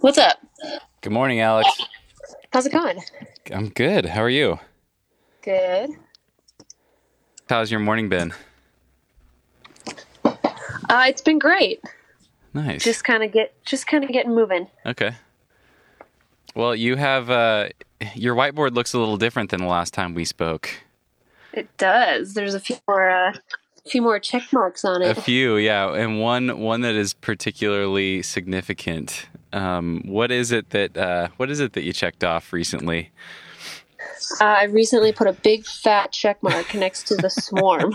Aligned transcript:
What's 0.00 0.18
up? 0.18 0.38
Good 1.02 1.12
morning, 1.12 1.40
Alex. 1.40 1.68
How's 2.52 2.66
it 2.66 2.72
going? 2.72 3.00
I'm 3.52 3.68
good. 3.68 4.06
How 4.06 4.22
are 4.22 4.30
you? 4.30 4.58
Good. 5.42 5.90
How's 7.48 7.70
your 7.70 7.80
morning 7.80 8.08
been? 8.08 8.32
Uh, 10.24 11.04
it's 11.06 11.20
been 11.20 11.38
great. 11.38 11.82
Nice. 12.54 12.82
Just 12.82 13.04
kind 13.04 13.22
of 13.22 13.30
get, 13.32 13.62
just 13.64 13.86
kind 13.86 14.02
of 14.02 14.10
getting 14.10 14.34
moving. 14.34 14.68
okay. 14.86 15.16
Well, 16.54 16.74
you 16.74 16.96
have 16.96 17.30
uh, 17.30 17.68
your 18.14 18.34
whiteboard 18.34 18.74
looks 18.74 18.92
a 18.92 18.98
little 18.98 19.16
different 19.16 19.50
than 19.50 19.60
the 19.60 19.66
last 19.68 19.94
time 19.94 20.14
we 20.14 20.24
spoke. 20.24 20.70
It 21.52 21.76
does. 21.76 22.34
There's 22.34 22.54
a 22.54 22.60
few 22.60 22.76
more, 22.88 23.08
uh, 23.08 23.34
few 23.86 24.02
more 24.02 24.18
check 24.18 24.52
marks 24.52 24.84
on 24.84 25.02
it. 25.02 25.16
A 25.16 25.20
few, 25.20 25.56
yeah, 25.56 25.92
and 25.94 26.20
one 26.20 26.58
one 26.58 26.80
that 26.80 26.96
is 26.96 27.12
particularly 27.14 28.22
significant. 28.22 29.26
Um, 29.52 30.02
what 30.06 30.30
is 30.30 30.52
it 30.52 30.70
that 30.70 30.96
uh, 30.96 31.28
what 31.36 31.50
is 31.50 31.60
it 31.60 31.72
that 31.72 31.82
you 31.82 31.92
checked 31.92 32.24
off 32.24 32.52
recently? 32.52 33.10
Uh, 34.40 34.44
I 34.44 34.64
recently 34.64 35.12
put 35.12 35.26
a 35.26 35.32
big 35.32 35.64
fat 35.64 36.12
check 36.12 36.42
mark 36.42 36.74
next 36.74 37.06
to 37.08 37.16
the 37.16 37.30
swarm. 37.30 37.94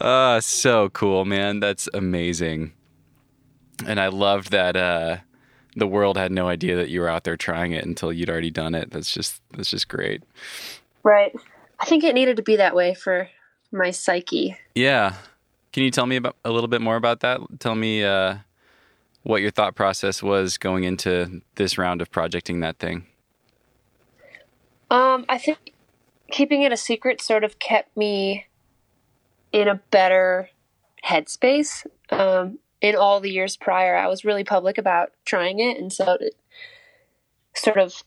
Uh, 0.00 0.40
so 0.40 0.88
cool, 0.90 1.24
man. 1.24 1.60
That's 1.60 1.88
amazing. 1.94 2.72
And 3.86 4.00
I 4.00 4.08
loved 4.08 4.50
that 4.50 4.76
uh, 4.76 5.18
the 5.76 5.86
world 5.86 6.16
had 6.16 6.32
no 6.32 6.48
idea 6.48 6.76
that 6.76 6.90
you 6.90 7.00
were 7.00 7.08
out 7.08 7.24
there 7.24 7.36
trying 7.36 7.72
it 7.72 7.84
until 7.84 8.12
you'd 8.12 8.30
already 8.30 8.50
done 8.50 8.74
it. 8.74 8.90
That's 8.90 9.12
just 9.12 9.40
that's 9.52 9.70
just 9.70 9.88
great. 9.88 10.22
right. 11.02 11.34
I 11.78 11.86
think 11.86 12.04
it 12.04 12.14
needed 12.14 12.36
to 12.36 12.42
be 12.42 12.56
that 12.56 12.74
way 12.74 12.92
for 12.92 13.28
my 13.72 13.90
psyche. 13.90 14.56
Yeah. 14.74 15.14
Can 15.72 15.84
you 15.84 15.90
tell 15.90 16.04
me 16.04 16.16
about 16.16 16.36
a 16.44 16.50
little 16.50 16.68
bit 16.68 16.82
more 16.82 16.96
about 16.96 17.20
that? 17.20 17.40
Tell 17.58 17.74
me 17.74 18.04
uh, 18.04 18.36
what 19.22 19.42
your 19.42 19.50
thought 19.50 19.74
process 19.74 20.22
was 20.22 20.58
going 20.58 20.84
into 20.84 21.42
this 21.56 21.76
round 21.78 22.00
of 22.00 22.10
projecting 22.10 22.60
that 22.60 22.78
thing. 22.78 23.06
Um, 24.90 25.24
I 25.28 25.38
think 25.38 25.72
keeping 26.30 26.62
it 26.62 26.72
a 26.72 26.76
secret 26.76 27.20
sort 27.20 27.44
of 27.44 27.58
kept 27.58 27.96
me 27.96 28.46
in 29.52 29.68
a 29.68 29.76
better 29.90 30.48
headspace. 31.04 31.86
Um, 32.10 32.58
in 32.80 32.96
all 32.96 33.20
the 33.20 33.30
years 33.30 33.56
prior, 33.56 33.96
I 33.96 34.06
was 34.06 34.24
really 34.24 34.44
public 34.44 34.78
about 34.78 35.10
trying 35.24 35.60
it, 35.60 35.78
and 35.78 35.92
so 35.92 36.16
it 36.20 36.34
sort 37.54 37.76
of 37.76 38.02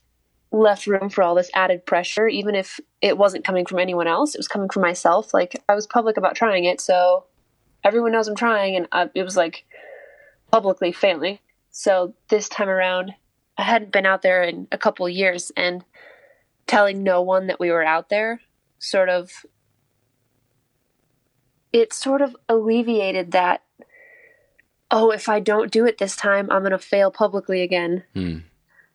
left 0.50 0.86
room 0.86 1.10
for 1.10 1.22
all 1.22 1.34
this 1.34 1.50
added 1.54 1.86
pressure, 1.86 2.28
even 2.28 2.54
if 2.54 2.80
it 3.00 3.18
wasn't 3.18 3.44
coming 3.44 3.66
from 3.66 3.78
anyone 3.78 4.06
else. 4.06 4.34
It 4.34 4.38
was 4.38 4.48
coming 4.48 4.68
from 4.68 4.82
myself. 4.82 5.32
Like 5.32 5.62
I 5.68 5.74
was 5.74 5.86
public 5.86 6.16
about 6.16 6.34
trying 6.34 6.64
it, 6.64 6.80
so 6.80 7.24
everyone 7.84 8.12
knows 8.12 8.28
I'm 8.28 8.36
trying, 8.36 8.76
and 8.76 8.88
I, 8.90 9.10
it 9.14 9.22
was 9.22 9.36
like 9.36 9.64
publicly 10.54 10.92
failing. 10.92 11.38
So 11.72 12.14
this 12.28 12.48
time 12.48 12.68
around, 12.68 13.12
I 13.58 13.62
hadn't 13.64 13.90
been 13.90 14.06
out 14.06 14.22
there 14.22 14.44
in 14.44 14.68
a 14.70 14.78
couple 14.78 15.04
of 15.04 15.10
years, 15.12 15.50
and 15.56 15.84
telling 16.68 17.02
no 17.02 17.20
one 17.22 17.48
that 17.48 17.58
we 17.58 17.70
were 17.72 17.82
out 17.84 18.08
there 18.08 18.40
sort 18.78 19.08
of 19.08 19.30
it 21.72 21.92
sort 21.92 22.22
of 22.22 22.36
alleviated 22.48 23.32
that 23.32 23.62
oh 24.90 25.10
if 25.10 25.28
i 25.28 25.40
don't 25.40 25.70
do 25.70 25.84
it 25.86 25.98
this 25.98 26.16
time 26.16 26.50
i'm 26.50 26.60
going 26.62 26.70
to 26.70 26.78
fail 26.78 27.10
publicly 27.10 27.60
again 27.62 28.02
Hmm. 28.14 28.38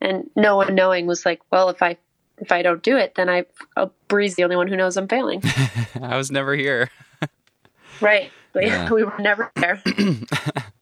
and 0.01 0.29
no 0.35 0.55
one 0.57 0.73
knowing 0.75 1.05
was 1.07 1.25
like 1.25 1.41
well 1.51 1.69
if 1.69 1.81
i 1.83 1.97
if 2.39 2.51
i 2.51 2.61
don't 2.61 2.81
do 2.83 2.97
it 2.97 3.13
then 3.15 3.29
i 3.29 3.45
uh, 3.77 3.87
bree's 4.07 4.35
the 4.35 4.43
only 4.43 4.55
one 4.55 4.67
who 4.67 4.75
knows 4.77 4.97
i'm 4.97 5.07
failing 5.07 5.41
I 6.01 6.17
was 6.17 6.31
never 6.31 6.55
here. 6.55 6.89
right 8.01 8.31
Yeah. 8.55 8.89
we 8.91 9.03
were 9.03 9.13
never 9.19 9.51
there 9.55 9.81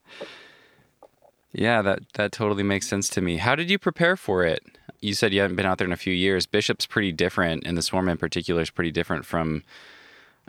Yeah, 1.53 1.81
that 1.81 1.99
that 2.13 2.31
totally 2.31 2.63
makes 2.63 2.87
sense 2.87 3.09
to 3.09 3.21
me. 3.21 3.37
How 3.37 3.55
did 3.55 3.69
you 3.69 3.79
prepare 3.79 4.15
for 4.15 4.43
it? 4.43 4.63
You 4.99 5.13
said 5.13 5.33
you 5.33 5.41
haven't 5.41 5.55
been 5.55 5.65
out 5.65 5.77
there 5.77 5.87
in 5.87 5.93
a 5.93 5.97
few 5.97 6.13
years. 6.13 6.45
Bishop's 6.45 6.85
pretty 6.85 7.11
different, 7.11 7.65
and 7.65 7.77
the 7.77 7.81
swarm 7.81 8.09
in 8.09 8.17
particular 8.17 8.61
is 8.61 8.69
pretty 8.69 8.91
different 8.91 9.25
from 9.25 9.63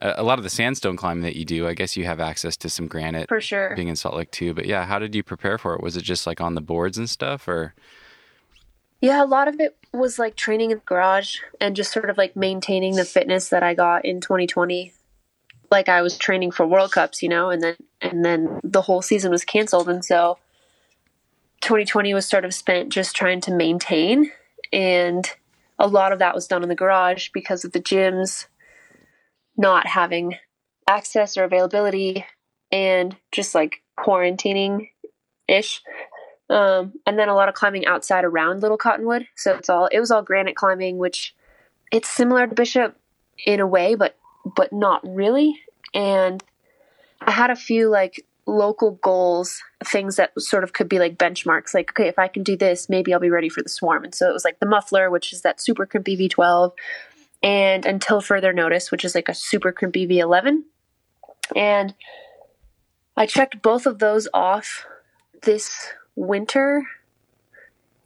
a, 0.01 0.15
a 0.19 0.23
lot 0.23 0.39
of 0.39 0.45
the 0.45 0.51
sandstone 0.51 0.97
climbing 0.97 1.23
that 1.23 1.37
you 1.37 1.45
do. 1.45 1.67
I 1.67 1.75
guess 1.75 1.97
you 1.97 2.05
have 2.05 2.21
access 2.21 2.57
to 2.59 2.69
some 2.69 2.87
granite 2.89 3.29
for 3.29 3.41
sure 3.41 3.75
being 3.75 3.89
in 3.89 3.97
Salt 3.97 4.17
Lake 4.17 4.31
too. 4.31 4.55
But 4.55 4.67
yeah, 4.67 4.87
how 4.87 4.99
did 4.99 5.15
you 5.15 5.23
prepare 5.23 5.59
for 5.59 5.75
it? 5.75 5.83
Was 5.83 5.97
it 5.97 6.03
just 6.03 6.27
like 6.27 6.41
on 6.41 6.55
the 6.55 6.61
boards 6.61 6.99
and 6.99 7.09
stuff, 7.09 7.47
or 7.47 7.75
Yeah, 9.01 9.23
a 9.23 9.27
lot 9.27 9.49
of 9.49 9.61
it 9.61 9.77
was 9.93 10.19
like 10.19 10.37
training 10.37 10.71
in 10.71 10.79
the 10.79 10.85
garage 10.85 11.39
and 11.61 11.77
just 11.77 11.93
sort 11.93 12.11
of 12.11 12.19
like 12.19 12.37
maintaining 12.37 12.97
the 12.97 13.05
fitness 13.05 13.49
that 13.51 13.63
I 13.63 13.75
got 13.75 14.05
in 14.05 14.21
2020. 14.21 14.93
Like 15.71 15.89
I 15.89 16.01
was 16.03 16.17
training 16.17 16.51
for 16.51 16.67
World 16.67 16.93
Cups, 16.93 17.23
you 17.23 17.29
know, 17.29 17.51
and 17.51 17.63
then 17.63 17.77
and 18.01 18.25
then 18.25 18.61
the 18.65 18.83
whole 18.83 19.03
season 19.03 19.31
was 19.31 19.45
canceled 19.45 19.89
and 19.89 20.05
so 20.05 20.39
2020 21.61 22.15
was 22.15 22.27
sort 22.27 22.45
of 22.45 22.55
spent 22.55 22.91
just 22.91 23.15
trying 23.15 23.41
to 23.41 23.53
maintain 23.53 24.31
and 24.73 25.31
a 25.79 25.87
lot 25.87 26.13
of 26.13 26.19
that 26.19 26.35
was 26.35 26.47
done 26.47 26.63
in 26.63 26.69
the 26.69 26.75
garage 26.75 27.29
because 27.33 27.65
of 27.65 27.73
the 27.73 27.81
gyms 27.81 28.47
not 29.57 29.87
having 29.87 30.37
access 30.89 31.37
or 31.37 31.45
availability 31.45 32.25
and 32.71 33.17
just 33.33 33.55
like 33.55 33.83
quarantining 33.99 34.89
ish 35.49 35.83
um, 36.51 36.95
and 37.07 37.19
then 37.19 37.29
a 37.29 37.35
lot 37.35 37.49
of 37.49 37.55
climbing 37.55 37.87
outside 37.87 38.25
around 38.25 38.63
Little 38.63 38.79
Cottonwood. 38.79 39.27
So 39.37 39.55
it's 39.55 39.69
all 39.69 39.87
it 39.87 40.01
was 40.01 40.11
all 40.11 40.23
granite 40.23 40.57
climbing, 40.57 40.99
which 40.99 41.35
it's 41.93 42.09
similar 42.09 42.47
to 42.47 42.55
Bishop 42.55 42.97
in 43.45 43.61
a 43.61 43.67
way, 43.67 43.95
but 43.95 44.17
but 44.57 44.73
not 44.73 45.03
really. 45.05 45.59
And 45.95 46.43
I 47.21 47.31
had 47.31 47.51
a 47.51 47.57
few 47.57 47.89
like 47.89 48.25
local 48.49 48.93
goals, 49.03 49.63
things 49.85 50.17
that 50.17 50.33
sort 50.41 50.65
of 50.65 50.73
could 50.73 50.89
be 50.89 50.99
like 50.99 51.19
benchmarks. 51.19 51.75
Like, 51.75 51.91
okay, 51.91 52.09
if 52.09 52.19
I 52.19 52.29
can 52.29 52.43
do 52.43 52.57
this, 52.57 52.89
maybe 52.89 53.13
I'll 53.13 53.21
be 53.21 53.31
ready 53.31 53.49
for 53.49 53.63
the 53.63 53.69
swarm. 53.69 54.05
And 54.05 54.15
so 54.15 54.29
it 54.29 54.33
was 54.33 54.45
like 54.45 54.59
the 54.59 54.67
muffler, 54.67 55.11
which 55.11 55.33
is 55.33 55.43
that 55.43 55.61
super 55.61 55.87
crimpy 55.87 56.17
V12, 56.17 56.73
and 57.43 57.87
until 57.87 58.21
further 58.21 58.53
notice, 58.53 58.91
which 58.91 59.05
is 59.05 59.15
like 59.15 59.29
a 59.29 59.35
super 59.35 59.71
crimpy 59.71 60.09
V11. 60.09 60.63
And 61.55 61.95
I 63.17 63.27
checked 63.27 63.63
both 63.63 63.87
of 63.87 63.99
those 63.99 64.29
off 64.33 64.87
this 65.43 65.93
winter 66.17 66.85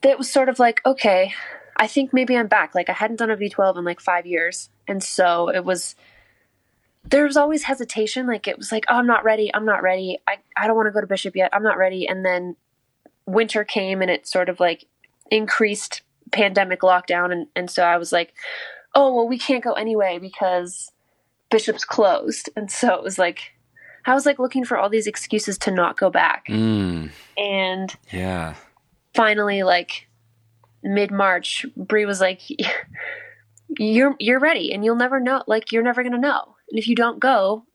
that 0.03 0.19
was 0.19 0.31
sort 0.31 0.49
of 0.49 0.59
like 0.59 0.81
okay 0.85 1.33
i 1.77 1.87
think 1.87 2.13
maybe 2.13 2.37
i'm 2.37 2.47
back 2.47 2.75
like 2.75 2.91
i 2.91 2.93
hadn't 2.93 3.17
done 3.17 3.31
a 3.31 3.37
v12 3.37 3.79
in 3.79 3.85
like 3.85 4.01
five 4.01 4.27
years 4.27 4.69
and 4.87 5.03
so 5.03 5.49
it 5.49 5.65
was 5.65 5.97
there 7.05 7.25
was 7.25 7.37
always 7.37 7.65
hesitation 7.65 8.27
like 8.27 8.47
it 8.47 8.59
was 8.59 8.71
like 8.73 8.85
oh 8.89 8.97
i'm 8.97 9.07
not 9.07 9.25
ready 9.25 9.53
i'm 9.55 9.65
not 9.65 9.83
ready 9.83 10.19
i, 10.29 10.37
I 10.57 10.67
don't 10.67 10.77
want 10.77 10.87
to 10.87 10.93
go 10.93 11.01
to 11.01 11.07
bishop 11.07 11.37
yet 11.37 11.51
i'm 11.53 11.63
not 11.63 11.79
ready 11.79 12.07
and 12.07 12.25
then 12.25 12.57
winter 13.27 13.65
came 13.65 14.03
and 14.03 14.11
it 14.11 14.27
sort 14.27 14.49
of 14.49 14.61
like 14.61 14.87
increased 15.31 16.03
pandemic 16.31 16.81
lockdown 16.81 17.33
and, 17.33 17.47
and 17.55 17.71
so 17.71 17.83
i 17.83 17.97
was 17.97 18.13
like 18.13 18.35
oh 18.95 19.15
well 19.15 19.29
we 19.29 19.39
can't 19.39 19.65
go 19.65 19.73
anyway 19.73 20.19
because 20.19 20.91
bishop's 21.51 21.85
closed 21.85 22.49
and 22.57 22.71
so 22.71 22.95
it 22.95 23.03
was 23.03 23.19
like 23.19 23.55
i 24.07 24.15
was 24.15 24.27
like 24.27 24.39
looking 24.39 24.65
for 24.65 24.79
all 24.79 24.89
these 24.89 25.07
excuses 25.07 25.59
to 25.59 25.71
not 25.71 25.99
go 25.99 26.09
back 26.11 26.47
mm, 26.49 27.11
and 27.37 27.97
yeah, 28.11 28.55
finally 29.15 29.63
like 29.63 30.09
mid 30.83 31.11
March, 31.11 31.65
Bree 31.77 32.07
was 32.07 32.21
like, 32.21 32.41
"You're 33.79 34.15
you're 34.19 34.41
ready, 34.41 34.73
and 34.73 34.85
you'll 34.85 34.97
never 34.97 35.21
know. 35.21 35.43
Like 35.47 35.73
you're 35.73 35.83
never 35.83 36.03
gonna 36.03 36.19
know. 36.19 36.52
And 36.73 36.79
if 36.79 36.89
you 36.89 36.97
don't 36.97 37.21
go, 37.21 37.67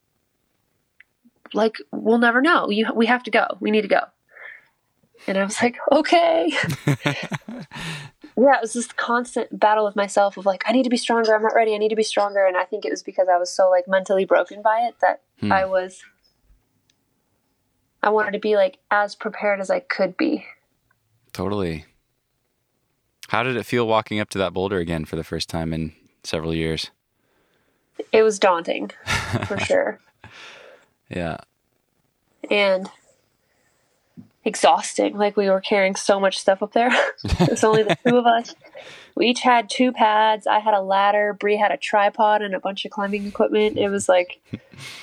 like 1.54 1.76
we'll 1.92 2.18
never 2.18 2.42
know. 2.42 2.68
You 2.68 2.92
we 2.92 3.06
have 3.06 3.22
to 3.22 3.30
go. 3.30 3.46
We 3.60 3.70
need 3.70 3.82
to 3.82 3.88
go." 3.88 4.00
And 5.28 5.38
I 5.38 5.44
was 5.44 5.62
like, 5.62 5.78
"Okay." 5.92 6.52
yeah, 8.36 8.56
it 8.56 8.60
was 8.62 8.72
this 8.72 8.88
constant 8.88 9.58
battle 9.58 9.84
with 9.84 9.94
myself 9.96 10.36
of 10.36 10.46
like, 10.46 10.62
I 10.66 10.72
need 10.72 10.82
to 10.84 10.90
be 10.90 10.96
stronger. 10.96 11.34
I'm 11.34 11.42
not 11.42 11.54
ready. 11.54 11.74
I 11.74 11.78
need 11.78 11.88
to 11.90 11.96
be 11.96 12.02
stronger. 12.02 12.44
And 12.44 12.56
I 12.56 12.64
think 12.64 12.84
it 12.84 12.90
was 12.90 13.02
because 13.02 13.28
I 13.32 13.36
was 13.38 13.50
so 13.50 13.70
like 13.70 13.86
mentally 13.88 14.24
broken 14.24 14.62
by 14.62 14.80
it 14.88 14.96
that 15.00 15.22
Hmm. 15.40 15.52
I 15.52 15.64
was. 15.64 16.02
I 18.02 18.10
wanted 18.10 18.32
to 18.32 18.38
be 18.40 18.56
like 18.56 18.78
as 18.90 19.14
prepared 19.14 19.60
as 19.60 19.70
I 19.70 19.80
could 19.80 20.16
be. 20.16 20.44
totally. 21.32 21.84
How 23.28 23.42
did 23.42 23.56
it 23.56 23.66
feel 23.66 23.86
walking 23.86 24.20
up 24.20 24.30
to 24.30 24.38
that 24.38 24.52
boulder 24.54 24.78
again 24.78 25.04
for 25.04 25.16
the 25.16 25.22
first 25.24 25.48
time 25.50 25.72
in 25.74 25.92
several 26.24 26.54
years? 26.54 26.90
It 28.12 28.22
was 28.22 28.38
daunting, 28.38 28.90
for 29.46 29.58
sure, 29.64 30.00
Yeah, 31.08 31.38
and 32.50 32.88
exhausting. 34.44 35.16
Like 35.16 35.36
we 35.36 35.50
were 35.50 35.60
carrying 35.60 35.94
so 35.96 36.18
much 36.18 36.38
stuff 36.38 36.62
up 36.62 36.72
there. 36.72 36.90
It's 37.40 37.64
only 37.64 37.82
the 37.82 37.96
two 38.06 38.16
of 38.16 38.26
us. 38.26 38.54
We 39.14 39.26
each 39.26 39.40
had 39.40 39.68
two 39.68 39.92
pads. 39.92 40.46
I 40.46 40.60
had 40.60 40.74
a 40.74 40.80
ladder. 40.80 41.36
Bree 41.38 41.56
had 41.56 41.72
a 41.72 41.76
tripod 41.76 42.40
and 42.40 42.54
a 42.54 42.60
bunch 42.60 42.84
of 42.84 42.90
climbing 42.90 43.26
equipment. 43.26 43.76
It 43.76 43.88
was 43.88 44.08
like 44.08 44.40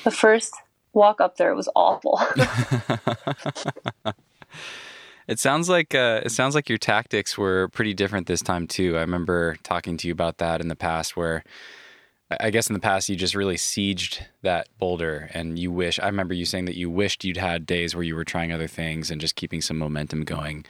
the 0.03 0.11
first 0.11 0.53
walk 0.93 1.19
up 1.19 1.35
there 1.37 1.51
it 1.51 1.55
was 1.55 1.69
awful. 1.75 2.21
It 5.27 5.39
sounds 5.39 5.69
like 5.69 5.95
uh, 5.95 6.21
it 6.23 6.29
sounds 6.29 6.53
like 6.53 6.69
your 6.69 6.77
tactics 6.77 7.35
were 7.35 7.67
pretty 7.69 7.95
different 7.95 8.27
this 8.27 8.43
time 8.43 8.67
too. 8.67 8.95
I 8.95 9.01
remember 9.01 9.57
talking 9.63 9.97
to 9.97 10.07
you 10.07 10.11
about 10.13 10.37
that 10.37 10.61
in 10.61 10.67
the 10.67 10.75
past, 10.75 11.17
where 11.17 11.43
I 12.31 12.49
guess 12.49 12.69
in 12.69 12.73
the 12.73 12.79
past 12.79 13.07
you 13.07 13.15
just 13.15 13.35
really 13.35 13.55
sieged 13.55 14.21
that 14.41 14.67
boulder 14.79 15.29
and 15.33 15.59
you 15.59 15.71
wish 15.71 15.99
I 15.99 16.07
remember 16.07 16.33
you 16.33 16.45
saying 16.45 16.65
that 16.65 16.75
you 16.75 16.89
wished 16.89 17.23
you'd 17.23 17.37
had 17.37 17.65
days 17.65 17.93
where 17.93 18.03
you 18.03 18.15
were 18.15 18.23
trying 18.23 18.51
other 18.51 18.67
things 18.67 19.11
and 19.11 19.21
just 19.21 19.35
keeping 19.35 19.61
some 19.61 19.77
momentum 19.77 20.23
going. 20.23 20.65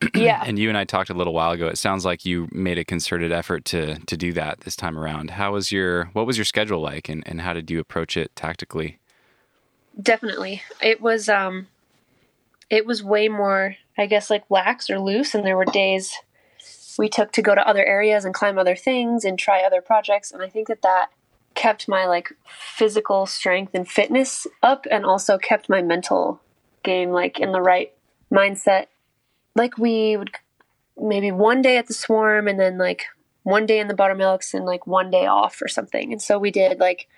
Yeah. 0.14 0.42
and 0.46 0.58
you 0.58 0.70
and 0.70 0.78
I 0.78 0.84
talked 0.84 1.10
a 1.10 1.14
little 1.14 1.34
while 1.34 1.50
ago. 1.50 1.66
It 1.66 1.76
sounds 1.76 2.06
like 2.06 2.24
you 2.24 2.48
made 2.52 2.78
a 2.78 2.84
concerted 2.84 3.32
effort 3.32 3.66
to 3.66 3.98
to 3.98 4.16
do 4.16 4.32
that 4.32 4.60
this 4.60 4.74
time 4.74 4.98
around. 4.98 5.30
How 5.30 5.52
was 5.52 5.70
your 5.72 6.06
what 6.14 6.26
was 6.26 6.38
your 6.38 6.46
schedule 6.46 6.80
like 6.80 7.08
and, 7.10 7.22
and 7.26 7.40
how 7.42 7.52
did 7.52 7.70
you 7.70 7.80
approach 7.80 8.16
it 8.16 8.34
tactically? 8.34 8.98
Definitely. 10.00 10.62
It 10.80 11.02
was 11.02 11.28
um 11.28 11.66
it 12.70 12.86
was 12.86 13.02
way 13.02 13.28
more 13.28 13.76
I 13.98 14.06
guess 14.06 14.30
like 14.30 14.44
lax 14.48 14.88
or 14.88 15.00
loose 15.00 15.34
and 15.34 15.44
there 15.44 15.56
were 15.56 15.66
days 15.66 16.14
we 16.98 17.08
took 17.08 17.32
to 17.32 17.42
go 17.42 17.54
to 17.54 17.66
other 17.66 17.84
areas 17.84 18.24
and 18.24 18.34
climb 18.34 18.58
other 18.58 18.76
things 18.76 19.24
and 19.24 19.38
try 19.38 19.62
other 19.62 19.80
projects 19.80 20.30
and 20.32 20.42
I 20.42 20.48
think 20.48 20.68
that 20.68 20.82
that 20.82 21.10
kept 21.54 21.88
my 21.88 22.06
like 22.06 22.32
physical 22.48 23.26
strength 23.26 23.74
and 23.74 23.88
fitness 23.88 24.46
up 24.62 24.86
and 24.90 25.04
also 25.04 25.36
kept 25.36 25.68
my 25.68 25.82
mental 25.82 26.40
game 26.82 27.10
like 27.10 27.38
in 27.38 27.52
the 27.52 27.60
right 27.60 27.92
mindset. 28.32 28.86
Like 29.54 29.76
we 29.76 30.16
would 30.16 30.30
maybe 30.96 31.32
one 31.32 31.62
day 31.62 31.76
at 31.76 31.86
the 31.86 31.94
swarm 31.94 32.46
and 32.46 32.58
then 32.58 32.78
like 32.78 33.06
one 33.42 33.66
day 33.66 33.80
in 33.80 33.88
the 33.88 33.94
buttermilks 33.94 34.54
and 34.54 34.64
like 34.64 34.86
one 34.86 35.10
day 35.10 35.26
off 35.26 35.60
or 35.62 35.68
something. 35.68 36.12
And 36.12 36.22
so 36.22 36.38
we 36.38 36.50
did 36.50 36.78
like 36.78 37.08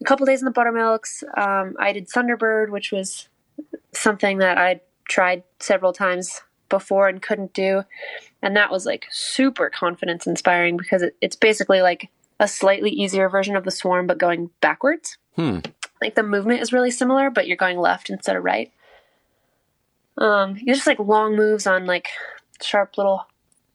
a 0.00 0.04
couple 0.04 0.26
days 0.26 0.40
in 0.40 0.46
the 0.46 0.50
buttermilks. 0.50 1.22
Um, 1.36 1.74
I 1.78 1.92
did 1.92 2.08
Thunderbird, 2.08 2.70
which 2.70 2.90
was 2.92 3.28
something 3.92 4.38
that 4.38 4.58
I'd 4.58 4.80
tried 5.08 5.44
several 5.60 5.92
times 5.92 6.42
before 6.68 7.08
and 7.08 7.22
couldn't 7.22 7.52
do. 7.52 7.84
And 8.42 8.56
that 8.56 8.70
was 8.70 8.86
like 8.86 9.06
super 9.10 9.68
confidence 9.70 10.26
inspiring 10.26 10.76
because 10.76 11.02
it, 11.02 11.16
it's 11.20 11.36
basically 11.36 11.82
like 11.82 12.10
a 12.40 12.46
slightly 12.46 12.90
easier 12.90 13.28
version 13.28 13.56
of 13.56 13.64
the 13.64 13.70
swarm, 13.70 14.06
but 14.06 14.18
going 14.18 14.50
backwards. 14.60 15.18
Hmm. 15.34 15.58
Like 16.00 16.14
the 16.14 16.22
movement 16.22 16.62
is 16.62 16.72
really 16.72 16.90
similar, 16.90 17.30
but 17.30 17.48
you're 17.48 17.56
going 17.56 17.78
left 17.78 18.10
instead 18.10 18.36
of 18.36 18.44
right. 18.44 18.72
Um, 20.16 20.56
you're 20.60 20.74
just 20.74 20.86
like 20.86 20.98
long 20.98 21.36
moves 21.36 21.66
on 21.66 21.86
like 21.86 22.08
sharp 22.62 22.96
little 22.96 23.26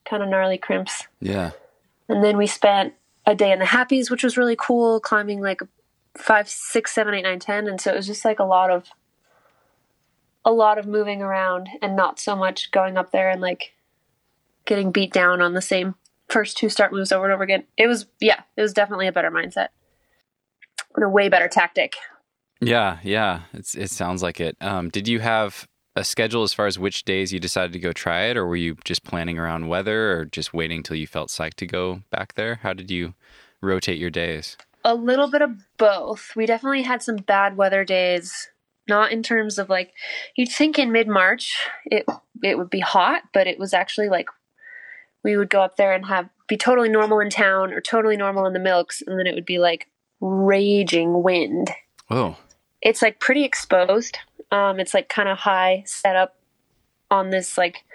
kind 0.05 0.23
of 0.23 0.29
gnarly 0.29 0.57
crimps. 0.57 1.07
Yeah. 1.19 1.51
And 2.07 2.23
then 2.23 2.37
we 2.37 2.47
spent 2.47 2.93
a 3.25 3.35
day 3.35 3.51
in 3.51 3.59
the 3.59 3.65
happies, 3.65 4.09
which 4.09 4.23
was 4.23 4.37
really 4.37 4.57
cool, 4.57 4.99
climbing 4.99 5.41
like 5.41 5.61
five, 6.17 6.47
six, 6.49 6.91
seven, 6.91 7.13
eight, 7.13 7.23
nine, 7.23 7.39
ten. 7.39 7.67
And 7.67 7.79
so 7.79 7.91
it 7.91 7.95
was 7.95 8.07
just 8.07 8.25
like 8.25 8.39
a 8.39 8.45
lot 8.45 8.69
of 8.69 8.89
a 10.45 10.51
lot 10.51 10.77
of 10.77 10.85
moving 10.85 11.21
around 11.21 11.69
and 11.81 11.95
not 11.95 12.19
so 12.19 12.35
much 12.35 12.71
going 12.71 12.97
up 12.97 13.11
there 13.11 13.29
and 13.29 13.39
like 13.39 13.73
getting 14.65 14.91
beat 14.91 15.13
down 15.13 15.41
on 15.41 15.53
the 15.53 15.61
same 15.61 15.95
first 16.29 16.57
two 16.57 16.69
start 16.69 16.91
moves 16.91 17.11
over 17.11 17.25
and 17.25 17.33
over 17.33 17.43
again. 17.43 17.63
It 17.77 17.87
was 17.87 18.07
yeah, 18.19 18.41
it 18.57 18.61
was 18.61 18.73
definitely 18.73 19.07
a 19.07 19.11
better 19.11 19.31
mindset. 19.31 19.69
And 20.95 21.05
a 21.05 21.09
way 21.09 21.29
better 21.29 21.47
tactic. 21.47 21.95
Yeah, 22.61 22.99
yeah. 23.03 23.41
It's 23.53 23.75
it 23.75 23.89
sounds 23.89 24.23
like 24.23 24.39
it. 24.39 24.57
Um, 24.61 24.89
did 24.89 25.07
you 25.07 25.19
have 25.19 25.67
a 25.95 26.03
schedule 26.03 26.43
as 26.43 26.53
far 26.53 26.65
as 26.65 26.79
which 26.79 27.03
days 27.03 27.31
you 27.31 27.39
decided 27.39 27.73
to 27.73 27.79
go 27.79 27.93
try 27.93 28.23
it, 28.23 28.37
or 28.37 28.45
were 28.45 28.55
you 28.55 28.75
just 28.83 29.03
planning 29.03 29.37
around 29.37 29.67
weather, 29.67 30.11
or 30.11 30.25
just 30.25 30.53
waiting 30.53 30.81
till 30.81 30.95
you 30.95 31.07
felt 31.07 31.29
psyched 31.29 31.55
to 31.55 31.67
go 31.67 32.01
back 32.09 32.33
there? 32.33 32.55
How 32.55 32.73
did 32.73 32.89
you 32.89 33.13
rotate 33.61 33.99
your 33.99 34.09
days? 34.09 34.57
A 34.83 34.95
little 34.95 35.29
bit 35.29 35.41
of 35.41 35.51
both. 35.77 36.35
We 36.35 36.45
definitely 36.45 36.81
had 36.81 37.01
some 37.01 37.17
bad 37.17 37.55
weather 37.57 37.85
days. 37.85 38.49
Not 38.89 39.13
in 39.13 39.23
terms 39.23 39.57
of 39.59 39.69
like 39.69 39.93
you'd 40.35 40.49
think 40.49 40.77
in 40.77 40.91
mid 40.91 41.07
March 41.07 41.57
it 41.85 42.05
it 42.43 42.57
would 42.57 42.69
be 42.69 42.81
hot, 42.81 43.23
but 43.33 43.47
it 43.47 43.57
was 43.57 43.73
actually 43.73 44.09
like 44.09 44.27
we 45.23 45.37
would 45.37 45.49
go 45.49 45.61
up 45.61 45.77
there 45.77 45.93
and 45.93 46.05
have 46.05 46.29
be 46.47 46.57
totally 46.57 46.89
normal 46.89 47.19
in 47.19 47.29
town 47.29 47.71
or 47.73 47.79
totally 47.79 48.17
normal 48.17 48.45
in 48.45 48.53
the 48.53 48.59
milks, 48.59 49.01
and 49.05 49.17
then 49.17 49.27
it 49.27 49.33
would 49.35 49.45
be 49.45 49.59
like 49.59 49.87
raging 50.19 51.23
wind. 51.23 51.71
Oh, 52.09 52.37
It's 52.81 53.01
like 53.01 53.19
pretty 53.19 53.43
exposed. 53.43 54.17
Um, 54.51 54.79
it's 54.79 54.93
like 54.93 55.09
kind 55.09 55.29
of 55.29 55.39
high 55.39 55.83
set 55.85 56.15
up 56.15 56.35
on 57.09 57.29
this 57.29 57.57
like 57.57 57.85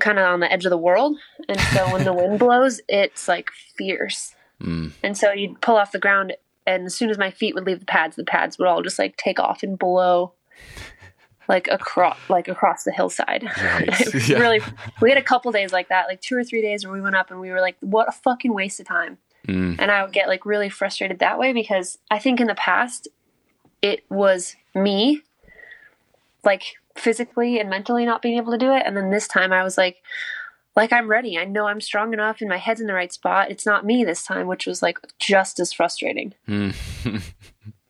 kind 0.00 0.18
of 0.18 0.26
on 0.26 0.40
the 0.40 0.50
edge 0.50 0.64
of 0.64 0.70
the 0.70 0.78
world, 0.78 1.16
and 1.48 1.60
so 1.60 1.92
when 1.92 2.04
the 2.04 2.12
wind 2.12 2.38
blows, 2.40 2.80
it's 2.88 3.28
like 3.28 3.50
fierce. 3.76 4.34
mm. 4.60 4.92
And 5.02 5.16
so 5.16 5.30
you'd 5.32 5.60
pull 5.60 5.76
off 5.76 5.92
the 5.92 5.98
ground, 5.98 6.34
and 6.66 6.86
as 6.86 6.94
soon 6.94 7.10
as 7.10 7.18
my 7.18 7.30
feet 7.30 7.54
would 7.54 7.66
leave 7.66 7.80
the 7.80 7.86
pads, 7.86 8.16
the 8.16 8.24
pads 8.24 8.58
would 8.58 8.66
all 8.66 8.82
just 8.82 8.98
like 8.98 9.16
take 9.16 9.38
off 9.38 9.62
and 9.62 9.78
blow 9.78 10.32
like 11.52 11.68
across 11.70 12.16
like 12.30 12.48
across 12.48 12.84
the 12.84 12.92
hillside. 12.92 13.42
Yeah. 14.26 14.38
Really, 14.38 14.60
we 15.00 15.10
had 15.10 15.18
a 15.18 15.22
couple 15.22 15.52
days 15.52 15.72
like 15.72 15.88
that, 15.88 16.06
like 16.06 16.20
two 16.20 16.36
or 16.36 16.44
three 16.44 16.62
days 16.62 16.84
where 16.84 16.94
we 16.94 17.00
went 17.00 17.16
up 17.16 17.30
and 17.30 17.40
we 17.40 17.50
were 17.50 17.60
like, 17.60 17.76
"What 17.80 18.08
a 18.08 18.12
fucking 18.12 18.54
waste 18.54 18.80
of 18.80 18.86
time." 18.86 19.18
Mm. 19.46 19.76
And 19.78 19.90
I 19.90 20.02
would 20.02 20.12
get 20.12 20.28
like 20.28 20.46
really 20.46 20.70
frustrated 20.70 21.18
that 21.18 21.38
way 21.38 21.52
because 21.52 21.98
I 22.10 22.18
think 22.18 22.40
in 22.40 22.46
the 22.46 22.54
past 22.54 23.08
it 23.82 24.04
was 24.08 24.56
me, 24.74 25.22
like 26.42 26.62
physically 26.94 27.58
and 27.58 27.68
mentally 27.68 28.06
not 28.06 28.22
being 28.22 28.38
able 28.38 28.52
to 28.52 28.58
do 28.58 28.72
it, 28.72 28.84
and 28.86 28.96
then 28.96 29.10
this 29.10 29.28
time 29.28 29.52
I 29.52 29.62
was 29.62 29.76
like, 29.76 29.96
like 30.74 30.92
I'm 30.92 31.08
ready. 31.08 31.36
I 31.36 31.44
know 31.44 31.66
I'm 31.66 31.82
strong 31.82 32.14
enough 32.14 32.40
and 32.40 32.48
my 32.48 32.58
head's 32.58 32.80
in 32.80 32.86
the 32.86 32.94
right 32.94 33.12
spot. 33.12 33.50
It's 33.50 33.66
not 33.66 33.84
me 33.84 34.04
this 34.04 34.24
time, 34.24 34.46
which 34.46 34.66
was 34.66 34.80
like 34.80 34.98
just 35.18 35.60
as 35.60 35.72
frustrating. 35.72 36.32
Mm. 36.48 36.74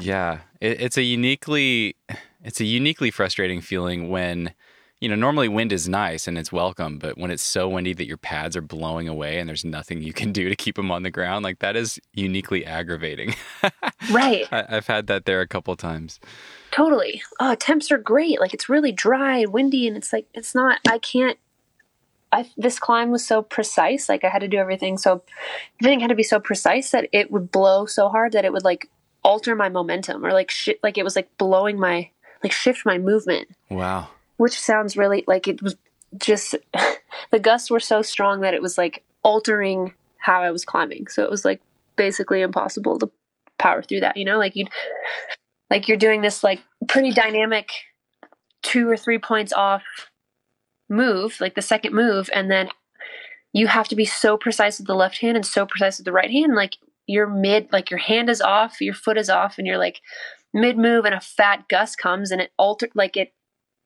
yeah, 0.00 0.40
it, 0.60 0.80
it's 0.80 0.96
a 0.96 1.02
uniquely 1.02 1.96
it's 2.44 2.60
a 2.60 2.64
uniquely 2.64 3.10
frustrating 3.10 3.60
feeling 3.60 4.08
when 4.08 4.52
you 5.00 5.08
know 5.08 5.14
normally 5.14 5.48
wind 5.48 5.72
is 5.72 5.88
nice 5.88 6.26
and 6.26 6.38
it's 6.38 6.52
welcome, 6.52 6.98
but 6.98 7.18
when 7.18 7.30
it's 7.30 7.42
so 7.42 7.68
windy 7.68 7.92
that 7.94 8.06
your 8.06 8.16
pads 8.16 8.56
are 8.56 8.62
blowing 8.62 9.08
away 9.08 9.38
and 9.38 9.48
there's 9.48 9.64
nothing 9.64 10.00
you 10.00 10.12
can 10.12 10.32
do 10.32 10.48
to 10.48 10.56
keep 10.56 10.76
them 10.76 10.90
on 10.90 11.02
the 11.02 11.10
ground, 11.10 11.44
like 11.44 11.58
that 11.58 11.76
is 11.76 12.00
uniquely 12.14 12.64
aggravating. 12.64 13.34
Right. 14.10 14.46
I, 14.52 14.64
I've 14.68 14.86
had 14.86 15.06
that 15.08 15.24
there 15.26 15.40
a 15.40 15.48
couple 15.48 15.74
times. 15.76 16.20
Totally. 16.70 17.22
Oh, 17.38 17.54
temps 17.54 17.90
are 17.92 17.98
great. 17.98 18.40
Like 18.40 18.54
it's 18.54 18.68
really 18.68 18.92
dry 18.92 19.38
and 19.38 19.52
windy 19.52 19.86
and 19.86 19.96
it's 19.96 20.12
like 20.12 20.26
it's 20.34 20.54
not 20.54 20.80
I 20.88 20.98
can't 20.98 21.38
I 22.32 22.48
this 22.56 22.78
climb 22.78 23.10
was 23.10 23.26
so 23.26 23.42
precise. 23.42 24.08
Like 24.08 24.24
I 24.24 24.28
had 24.28 24.40
to 24.40 24.48
do 24.48 24.56
everything 24.56 24.96
so 24.96 25.22
everything 25.80 26.00
had 26.00 26.08
to 26.08 26.14
be 26.14 26.22
so 26.22 26.40
precise 26.40 26.90
that 26.92 27.08
it 27.12 27.30
would 27.30 27.52
blow 27.52 27.84
so 27.84 28.08
hard 28.08 28.32
that 28.32 28.44
it 28.44 28.52
would 28.52 28.64
like 28.64 28.88
alter 29.24 29.54
my 29.54 29.68
momentum 29.68 30.24
or 30.24 30.32
like 30.32 30.50
shi 30.50 30.76
like 30.82 30.98
it 30.98 31.04
was 31.04 31.16
like 31.16 31.28
blowing 31.38 31.78
my 31.78 32.10
like 32.42 32.52
shift 32.52 32.84
my 32.84 32.98
movement, 32.98 33.48
Wow. 33.70 34.08
which 34.36 34.58
sounds 34.58 34.96
really 34.96 35.24
like 35.26 35.46
it 35.46 35.62
was 35.62 35.76
just 36.18 36.56
the 37.30 37.38
gusts 37.38 37.70
were 37.70 37.80
so 37.80 38.02
strong 38.02 38.40
that 38.40 38.54
it 38.54 38.62
was 38.62 38.76
like 38.76 39.04
altering 39.22 39.94
how 40.18 40.42
I 40.42 40.50
was 40.50 40.64
climbing. 40.64 41.06
So 41.08 41.22
it 41.22 41.30
was 41.30 41.44
like 41.44 41.60
basically 41.96 42.42
impossible 42.42 42.98
to 42.98 43.10
power 43.58 43.82
through 43.82 44.00
that, 44.00 44.16
you 44.16 44.24
know? 44.24 44.38
Like 44.38 44.56
you'd 44.56 44.70
like 45.70 45.88
you're 45.88 45.96
doing 45.96 46.20
this 46.20 46.42
like 46.42 46.60
pretty 46.88 47.12
dynamic 47.12 47.70
two 48.62 48.88
or 48.88 48.96
three 48.96 49.18
points 49.18 49.52
off 49.52 49.82
move, 50.88 51.40
like 51.40 51.54
the 51.54 51.62
second 51.62 51.94
move, 51.94 52.28
and 52.34 52.50
then 52.50 52.68
you 53.52 53.66
have 53.66 53.88
to 53.88 53.96
be 53.96 54.04
so 54.04 54.36
precise 54.36 54.78
with 54.78 54.86
the 54.86 54.94
left 54.94 55.18
hand 55.18 55.36
and 55.36 55.46
so 55.46 55.66
precise 55.66 55.98
with 55.98 56.04
the 56.04 56.12
right 56.12 56.30
hand. 56.30 56.54
Like 56.54 56.76
you're 57.06 57.26
mid, 57.28 57.68
like 57.72 57.90
your 57.90 57.98
hand 57.98 58.30
is 58.30 58.40
off, 58.40 58.80
your 58.80 58.94
foot 58.94 59.18
is 59.18 59.28
off, 59.30 59.58
and 59.58 59.66
you're 59.66 59.78
like 59.78 60.00
mid 60.54 60.76
move, 60.78 61.04
and 61.04 61.14
a 61.14 61.20
fat 61.20 61.68
gust 61.68 61.98
comes 61.98 62.30
and 62.30 62.40
it 62.40 62.52
altered, 62.58 62.90
like 62.94 63.16
it, 63.16 63.32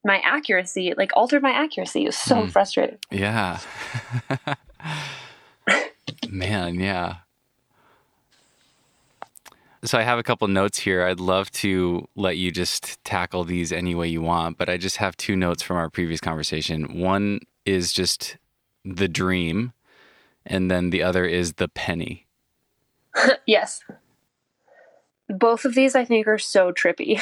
my 0.05 0.19
accuracy, 0.21 0.89
it 0.89 0.99
like 0.99 1.11
altered 1.17 1.43
my 1.43 1.51
accuracy. 1.51 2.03
It 2.03 2.07
was 2.09 2.17
so 2.17 2.43
Hmm. 2.43 2.47
frustrating. 2.47 2.99
Yeah. 3.11 3.59
Man, 6.29 6.79
yeah. 6.81 7.17
So 9.85 9.99
I 9.99 10.03
have 10.03 10.19
a 10.19 10.23
couple 10.23 10.49
notes 10.49 10.81
here. 10.81 11.05
I'd 11.05 11.21
love 11.21 11.51
to 11.53 12.09
let 12.17 12.37
you 12.37 12.51
just 12.51 13.03
tackle 13.05 13.45
these 13.45 13.73
any 13.73 13.95
way 13.95 14.09
you 14.09 14.21
want, 14.21 14.59
but 14.59 14.69
I 14.69 14.77
just 14.79 14.97
have 14.97 15.17
two 15.17 15.37
notes 15.37 15.63
from 15.63 15.77
our 15.77 15.89
previous 15.89 16.21
conversation. 16.21 16.99
One 16.99 17.41
is 17.65 17.93
just 17.93 18.37
the 18.85 19.07
dream, 19.07 19.73
and 20.45 20.71
then 20.71 20.91
the 20.91 21.03
other 21.03 21.25
is 21.25 21.55
the 21.55 21.69
penny. 21.69 22.26
yes. 23.47 23.83
Both 25.29 25.65
of 25.65 25.75
these 25.75 25.97
I 25.97 26.05
think 26.05 26.27
are 26.27 26.39
so 26.39 26.73
trippy. 26.73 27.21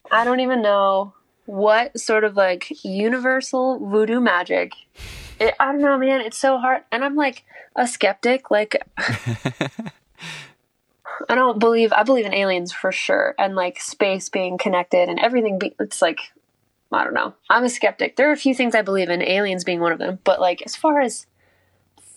I 0.10 0.24
don't 0.24 0.40
even 0.40 0.62
know 0.62 1.14
what 1.44 1.98
sort 1.98 2.24
of 2.24 2.36
like 2.36 2.84
universal 2.84 3.78
voodoo 3.78 4.20
magic. 4.20 4.72
It, 5.40 5.54
I 5.60 5.72
don't 5.72 5.80
know, 5.80 5.98
man. 5.98 6.20
It's 6.20 6.38
so 6.38 6.58
hard. 6.58 6.82
And 6.90 7.04
I'm 7.04 7.16
like 7.16 7.44
a 7.76 7.86
skeptic. 7.86 8.50
Like, 8.50 8.82
I 8.98 9.70
don't 11.34 11.58
believe, 11.58 11.92
I 11.92 12.02
believe 12.02 12.26
in 12.26 12.34
aliens 12.34 12.72
for 12.72 12.92
sure. 12.92 13.34
And 13.38 13.54
like 13.54 13.80
space 13.80 14.28
being 14.28 14.58
connected 14.58 15.08
and 15.08 15.18
everything. 15.18 15.58
Be, 15.58 15.74
it's 15.78 16.02
like, 16.02 16.20
I 16.90 17.04
don't 17.04 17.14
know. 17.14 17.34
I'm 17.50 17.64
a 17.64 17.68
skeptic. 17.68 18.16
There 18.16 18.30
are 18.30 18.32
a 18.32 18.36
few 18.36 18.54
things 18.54 18.74
I 18.74 18.82
believe 18.82 19.10
in, 19.10 19.22
aliens 19.22 19.64
being 19.64 19.80
one 19.80 19.92
of 19.92 19.98
them. 19.98 20.18
But 20.24 20.40
like, 20.40 20.62
as 20.62 20.74
far 20.74 21.00
as 21.00 21.26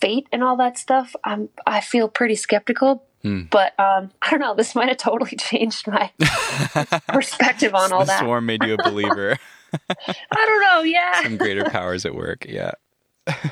fate 0.02 0.28
and 0.32 0.44
all 0.44 0.58
that 0.58 0.78
stuff, 0.78 1.16
I'm, 1.24 1.50
I 1.66 1.80
feel 1.80 2.10
pretty 2.10 2.36
skeptical. 2.36 3.04
Hmm. 3.22 3.44
But 3.52 3.80
um, 3.80 4.12
I 4.22 4.32
don't 4.32 4.40
know. 4.40 4.56
This 4.56 4.76
might 4.76 4.90
have 4.90 4.98
totally 4.98 5.36
changed 5.38 5.88
my 5.88 6.12
perspective 7.08 7.74
on 7.74 7.94
all 7.94 8.02
the 8.02 8.06
that. 8.08 8.20
swarm 8.20 8.46
made 8.46 8.64
you 8.64 8.74
a 8.74 8.84
believer. 8.84 9.38
I 9.74 10.16
don't 10.34 10.62
know. 10.62 10.82
Yeah. 10.82 11.24
Some 11.24 11.38
greater 11.38 11.64
powers 11.66 12.06
at 12.06 12.14
work. 12.14 12.46
Yeah. 12.50 12.72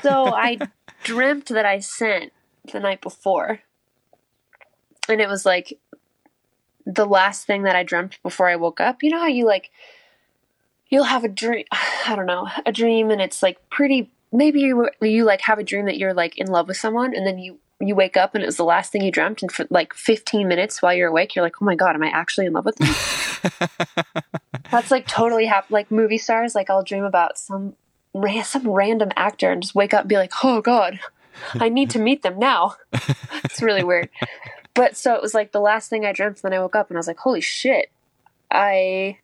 so 0.02 0.34
I 0.34 0.58
dreamt 1.04 1.46
that 1.46 1.64
I 1.64 1.78
sent 1.78 2.32
the 2.72 2.80
night 2.80 3.00
before. 3.00 3.60
And 5.08 5.20
it 5.20 5.28
was 5.28 5.46
like 5.46 5.78
the 6.84 7.06
last 7.06 7.46
thing 7.46 7.62
that 7.62 7.76
I 7.76 7.82
dreamt 7.82 8.18
before 8.22 8.48
I 8.48 8.56
woke 8.56 8.80
up. 8.80 9.02
You 9.02 9.10
know 9.10 9.20
how 9.20 9.26
you 9.28 9.46
like 9.46 9.70
you'll 10.88 11.04
have 11.04 11.24
a 11.24 11.28
dream 11.28 11.64
I 12.06 12.14
don't 12.16 12.26
know, 12.26 12.48
a 12.66 12.72
dream 12.72 13.10
and 13.10 13.20
it's 13.20 13.42
like 13.42 13.58
pretty 13.70 14.10
maybe 14.32 14.60
you 14.60 14.88
you 15.00 15.24
like 15.24 15.40
have 15.42 15.58
a 15.58 15.64
dream 15.64 15.86
that 15.86 15.98
you're 15.98 16.14
like 16.14 16.38
in 16.38 16.46
love 16.46 16.68
with 16.68 16.76
someone 16.76 17.14
and 17.14 17.26
then 17.26 17.38
you 17.38 17.58
you 17.80 17.94
wake 17.94 18.16
up 18.16 18.34
and 18.34 18.42
it 18.42 18.46
was 18.46 18.56
the 18.56 18.64
last 18.64 18.92
thing 18.92 19.02
you 19.02 19.10
dreamt 19.10 19.42
and 19.42 19.50
for 19.50 19.66
like 19.70 19.94
15 19.94 20.46
minutes 20.46 20.82
while 20.82 20.94
you're 20.94 21.08
awake 21.08 21.34
you're 21.34 21.44
like 21.44 21.60
oh 21.60 21.64
my 21.64 21.74
god 21.74 21.94
am 21.94 22.02
i 22.02 22.08
actually 22.08 22.46
in 22.46 22.52
love 22.52 22.64
with 22.64 22.76
them? 22.76 24.22
That's 24.70 24.90
like 24.90 25.06
totally 25.06 25.46
hap- 25.46 25.70
like 25.70 25.90
movie 25.90 26.18
stars 26.18 26.54
like 26.54 26.70
i'll 26.70 26.84
dream 26.84 27.04
about 27.04 27.38
some 27.38 27.74
some 28.44 28.68
random 28.68 29.10
actor 29.16 29.50
and 29.50 29.62
just 29.62 29.74
wake 29.74 29.94
up 29.94 30.00
and 30.00 30.08
be 30.08 30.16
like 30.16 30.32
oh 30.44 30.60
god 30.60 31.00
i 31.54 31.68
need 31.68 31.90
to 31.90 31.98
meet 31.98 32.22
them 32.22 32.38
now. 32.38 32.76
It's 33.42 33.62
really 33.62 33.82
weird. 33.82 34.10
But 34.74 34.96
so 34.96 35.14
it 35.14 35.22
was 35.22 35.34
like 35.34 35.52
the 35.52 35.60
last 35.60 35.90
thing 35.90 36.04
i 36.04 36.12
dreamt 36.12 36.40
and 36.42 36.52
then 36.52 36.58
i 36.58 36.62
woke 36.62 36.76
up 36.76 36.88
and 36.88 36.96
i 36.96 37.00
was 37.00 37.08
like 37.08 37.18
holy 37.18 37.40
shit 37.40 37.90
i 38.50 39.18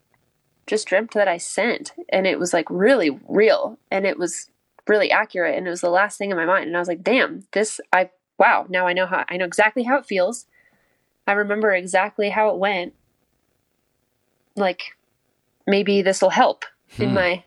just 0.67 0.87
dreamt 0.87 1.13
that 1.15 1.29
i 1.29 1.37
sent. 1.37 1.93
And 2.09 2.27
it 2.27 2.39
was 2.39 2.53
like 2.53 2.67
really 2.69 3.19
real. 3.29 3.79
And 3.91 4.07
it 4.07 4.19
was 4.19 4.51
really 4.89 5.11
accurate 5.11 5.57
and 5.57 5.67
it 5.67 5.71
was 5.71 5.81
the 5.81 5.91
last 5.91 6.17
thing 6.17 6.31
in 6.31 6.37
my 6.37 6.47
mind 6.47 6.67
and 6.67 6.77
i 6.77 6.79
was 6.79 6.89
like 6.89 7.03
damn 7.03 7.45
this 7.53 7.81
i 7.93 8.09
wow, 8.39 8.67
now 8.69 8.87
I 8.87 8.93
know 8.93 9.07
how 9.07 9.25
I 9.29 9.37
know 9.37 9.45
exactly 9.45 9.83
how 9.83 9.99
it 9.99 10.07
feels. 10.07 10.47
I 11.27 11.33
remember 11.33 11.73
exactly 11.73 12.31
how 12.31 12.51
it 12.51 12.59
went. 12.59 12.95
Like 14.55 14.97
maybe 15.67 16.03
this 16.03 16.23
will 16.23 16.31
help 16.31 16.65
hmm. 16.97 17.03
in 17.03 17.15
my 17.15 17.45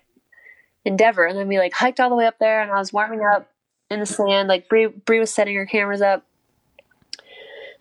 endeavor. 0.85 1.25
And 1.25 1.37
then 1.37 1.47
we 1.47 1.57
like 1.57 1.73
hiked 1.73 1.99
all 1.99 2.09
the 2.09 2.15
way 2.15 2.25
up 2.25 2.39
there 2.39 2.61
and 2.61 2.71
I 2.71 2.79
was 2.79 2.93
warming 2.93 3.23
up 3.23 3.49
in 3.89 3.99
the 3.99 4.05
sand. 4.05 4.47
Like 4.47 4.67
Bree, 4.69 4.87
Bree 4.87 5.19
was 5.19 5.33
setting 5.33 5.55
her 5.55 5.65
cameras 5.65 6.01
up. 6.01 6.25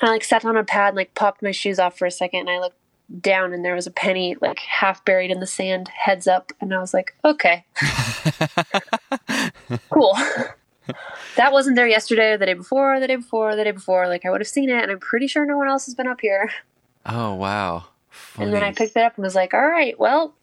And 0.00 0.08
I 0.08 0.12
like 0.12 0.24
sat 0.24 0.44
on 0.44 0.56
a 0.56 0.64
pad 0.64 0.88
and 0.88 0.96
like 0.96 1.14
popped 1.14 1.42
my 1.42 1.50
shoes 1.50 1.78
off 1.78 1.98
for 1.98 2.06
a 2.06 2.10
second 2.10 2.40
and 2.40 2.50
I 2.50 2.60
looked 2.60 2.78
down 3.20 3.52
and 3.52 3.64
there 3.64 3.74
was 3.74 3.86
a 3.86 3.90
penny 3.90 4.36
like 4.40 4.58
half 4.60 5.04
buried 5.04 5.30
in 5.30 5.40
the 5.40 5.46
sand, 5.46 5.88
heads 5.88 6.26
up, 6.26 6.52
and 6.60 6.74
I 6.74 6.78
was 6.78 6.92
like, 6.92 7.14
okay. 7.24 7.64
cool 9.90 10.16
that 11.36 11.52
wasn't 11.52 11.76
there 11.76 11.86
yesterday, 11.86 12.32
or 12.32 12.38
the 12.38 12.46
day 12.46 12.54
before, 12.54 13.00
the 13.00 13.06
day 13.06 13.16
before, 13.16 13.56
the 13.56 13.64
day 13.64 13.70
before. 13.72 14.08
Like 14.08 14.24
I 14.24 14.30
would 14.30 14.40
have 14.40 14.48
seen 14.48 14.70
it, 14.70 14.82
and 14.82 14.90
I'm 14.90 14.98
pretty 14.98 15.26
sure 15.26 15.44
no 15.44 15.56
one 15.56 15.68
else 15.68 15.86
has 15.86 15.94
been 15.94 16.06
up 16.06 16.20
here. 16.20 16.50
Oh 17.06 17.34
wow! 17.34 17.86
Funny. 18.10 18.46
And 18.46 18.54
then 18.54 18.64
I 18.64 18.72
picked 18.72 18.96
it 18.96 19.02
up 19.02 19.16
and 19.16 19.24
was 19.24 19.34
like, 19.34 19.54
"All 19.54 19.66
right, 19.66 19.98
well, 19.98 20.34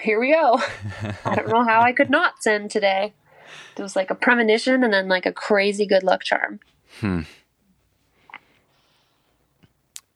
here 0.00 0.20
we 0.20 0.32
go." 0.32 0.60
I 1.24 1.34
don't 1.34 1.48
know 1.48 1.64
how 1.64 1.82
I 1.82 1.92
could 1.92 2.10
not 2.10 2.42
send 2.42 2.70
today. 2.70 3.14
It 3.76 3.82
was 3.82 3.96
like 3.96 4.10
a 4.10 4.14
premonition, 4.14 4.82
and 4.82 4.92
then 4.92 5.08
like 5.08 5.26
a 5.26 5.32
crazy 5.32 5.86
good 5.86 6.02
luck 6.02 6.22
charm. 6.22 6.60
Hmm. 7.00 7.22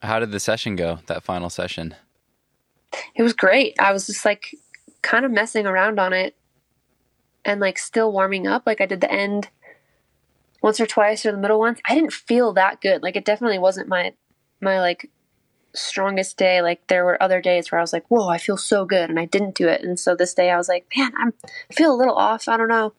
How 0.02 0.18
did 0.18 0.32
the 0.32 0.40
session 0.40 0.76
go? 0.76 0.98
That 1.06 1.22
final 1.22 1.48
session? 1.48 1.94
It 3.14 3.22
was 3.22 3.32
great. 3.32 3.74
I 3.78 3.92
was 3.92 4.06
just 4.06 4.24
like 4.24 4.54
kind 5.02 5.24
of 5.24 5.30
messing 5.30 5.66
around 5.66 5.98
on 5.98 6.12
it 6.12 6.36
and 7.44 7.60
like 7.60 7.78
still 7.78 8.12
warming 8.12 8.46
up. 8.46 8.62
Like 8.66 8.80
I 8.80 8.86
did 8.86 9.00
the 9.00 9.12
end 9.12 9.48
once 10.62 10.80
or 10.80 10.86
twice 10.86 11.26
or 11.26 11.32
the 11.32 11.38
middle 11.38 11.58
once. 11.58 11.80
I 11.88 11.94
didn't 11.94 12.12
feel 12.12 12.52
that 12.54 12.80
good. 12.80 13.02
Like 13.02 13.16
it 13.16 13.24
definitely 13.24 13.58
wasn't 13.58 13.88
my 13.88 14.14
my 14.60 14.80
like 14.80 15.10
strongest 15.74 16.36
day. 16.36 16.62
Like 16.62 16.86
there 16.86 17.04
were 17.04 17.22
other 17.22 17.40
days 17.40 17.70
where 17.70 17.78
I 17.78 17.82
was 17.82 17.92
like, 17.92 18.06
"Whoa, 18.08 18.28
I 18.28 18.38
feel 18.38 18.56
so 18.56 18.84
good," 18.84 19.10
and 19.10 19.18
I 19.18 19.26
didn't 19.26 19.54
do 19.54 19.68
it. 19.68 19.82
And 19.82 19.98
so 19.98 20.14
this 20.14 20.34
day 20.34 20.50
I 20.50 20.56
was 20.56 20.68
like, 20.68 20.86
"Man, 20.96 21.12
I'm 21.16 21.32
I 21.70 21.74
feel 21.74 21.94
a 21.94 21.96
little 21.96 22.14
off. 22.14 22.48
I 22.48 22.56
don't 22.56 22.68
know." 22.68 22.94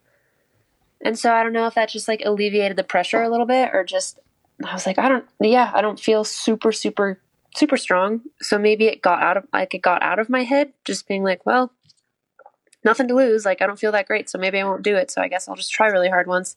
And 1.01 1.17
so 1.17 1.33
I 1.33 1.43
don't 1.43 1.53
know 1.53 1.67
if 1.67 1.75
that 1.75 1.89
just 1.89 2.07
like 2.07 2.21
alleviated 2.25 2.77
the 2.77 2.83
pressure 2.83 3.21
a 3.21 3.29
little 3.29 3.45
bit 3.45 3.69
or 3.73 3.83
just 3.83 4.19
I 4.63 4.73
was 4.73 4.85
like, 4.85 4.99
I 4.99 5.09
don't 5.09 5.25
yeah, 5.39 5.71
I 5.73 5.81
don't 5.81 5.99
feel 5.99 6.23
super 6.23 6.71
super 6.71 7.19
super 7.55 7.77
strong. 7.77 8.21
So 8.41 8.57
maybe 8.57 8.85
it 8.85 9.01
got 9.01 9.21
out 9.21 9.37
of 9.37 9.47
like 9.53 9.73
it 9.73 9.81
got 9.81 10.03
out 10.03 10.19
of 10.19 10.29
my 10.29 10.43
head 10.43 10.73
just 10.83 11.07
being 11.07 11.23
like, 11.23 11.45
well, 11.45 11.71
nothing 12.85 13.07
to 13.07 13.15
lose. 13.15 13.43
Like 13.43 13.61
I 13.61 13.67
don't 13.67 13.79
feel 13.79 13.91
that 13.91 14.07
great, 14.07 14.29
so 14.29 14.37
maybe 14.37 14.59
I 14.59 14.63
won't 14.63 14.83
do 14.83 14.95
it. 14.95 15.11
So 15.11 15.21
I 15.21 15.27
guess 15.27 15.49
I'll 15.49 15.55
just 15.55 15.73
try 15.73 15.87
really 15.87 16.09
hard 16.09 16.27
once. 16.27 16.55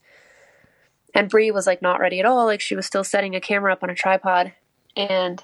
And 1.15 1.31
Bree 1.31 1.51
was 1.51 1.67
like 1.67 1.83
not 1.83 2.01
ready 2.01 2.21
at 2.21 2.27
all. 2.27 2.45
Like 2.45 2.61
she 2.61 2.77
was 2.77 2.87
still 2.87 3.03
setting 3.03 3.35
a 3.35 3.41
camera 3.41 3.73
up 3.73 3.83
on 3.83 3.91
a 3.91 3.95
tripod. 3.95 4.53
And 4.95 5.43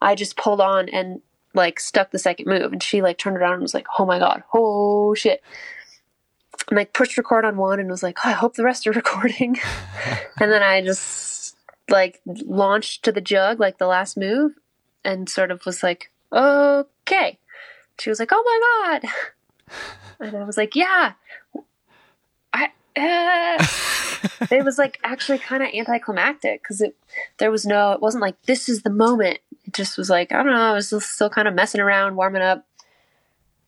I 0.00 0.14
just 0.14 0.36
pulled 0.36 0.60
on 0.60 0.88
and 0.88 1.20
like 1.52 1.80
stuck 1.80 2.10
the 2.10 2.18
second 2.18 2.46
move. 2.46 2.72
And 2.72 2.82
she 2.82 3.02
like 3.02 3.18
turned 3.18 3.36
around 3.36 3.54
and 3.54 3.62
was 3.62 3.74
like, 3.74 3.86
oh 3.98 4.06
my 4.06 4.18
God, 4.18 4.44
oh 4.54 5.14
shit. 5.14 5.42
And 6.68 6.76
like 6.76 6.92
pushed 6.92 7.18
record 7.18 7.44
on 7.44 7.56
one 7.56 7.80
and 7.80 7.90
was 7.90 8.02
like, 8.02 8.18
oh, 8.24 8.28
I 8.28 8.32
hope 8.32 8.54
the 8.54 8.64
rest 8.64 8.86
are 8.86 8.92
recording. 8.92 9.58
and 10.40 10.52
then 10.52 10.62
I 10.62 10.82
just 10.82 11.56
like 11.90 12.20
launched 12.26 13.04
to 13.04 13.12
the 13.12 13.20
jug, 13.20 13.58
like 13.58 13.78
the 13.78 13.86
last 13.86 14.16
move, 14.16 14.52
and 15.04 15.28
sort 15.28 15.50
of 15.50 15.64
was 15.66 15.82
like, 15.82 16.10
okay. 16.32 17.38
She 17.98 18.10
was 18.10 18.20
like, 18.20 18.30
oh 18.32 18.42
my 18.44 19.00
God. 19.00 19.10
And 20.20 20.36
I 20.36 20.44
was 20.44 20.56
like, 20.56 20.74
yeah. 20.74 21.12
I, 22.52 22.70
uh, 22.96 23.66
it 24.50 24.64
was 24.64 24.78
like 24.78 24.98
actually 25.04 25.38
kind 25.38 25.62
of 25.62 25.70
anticlimactic 25.74 26.62
because 26.62 26.80
it 26.80 26.96
there 27.38 27.50
was 27.50 27.64
no 27.64 27.92
it 27.92 28.00
wasn't 28.00 28.22
like 28.22 28.40
this 28.42 28.68
is 28.68 28.82
the 28.82 28.90
moment. 28.90 29.38
It 29.64 29.74
just 29.74 29.98
was 29.98 30.08
like 30.08 30.32
i 30.32 30.42
don't 30.42 30.52
know 30.52 30.70
i 30.70 30.72
was 30.72 30.88
still 31.04 31.28
kind 31.28 31.46
of 31.46 31.54
messing 31.54 31.80
around 31.80 32.16
warming 32.16 32.42
up. 32.42 32.66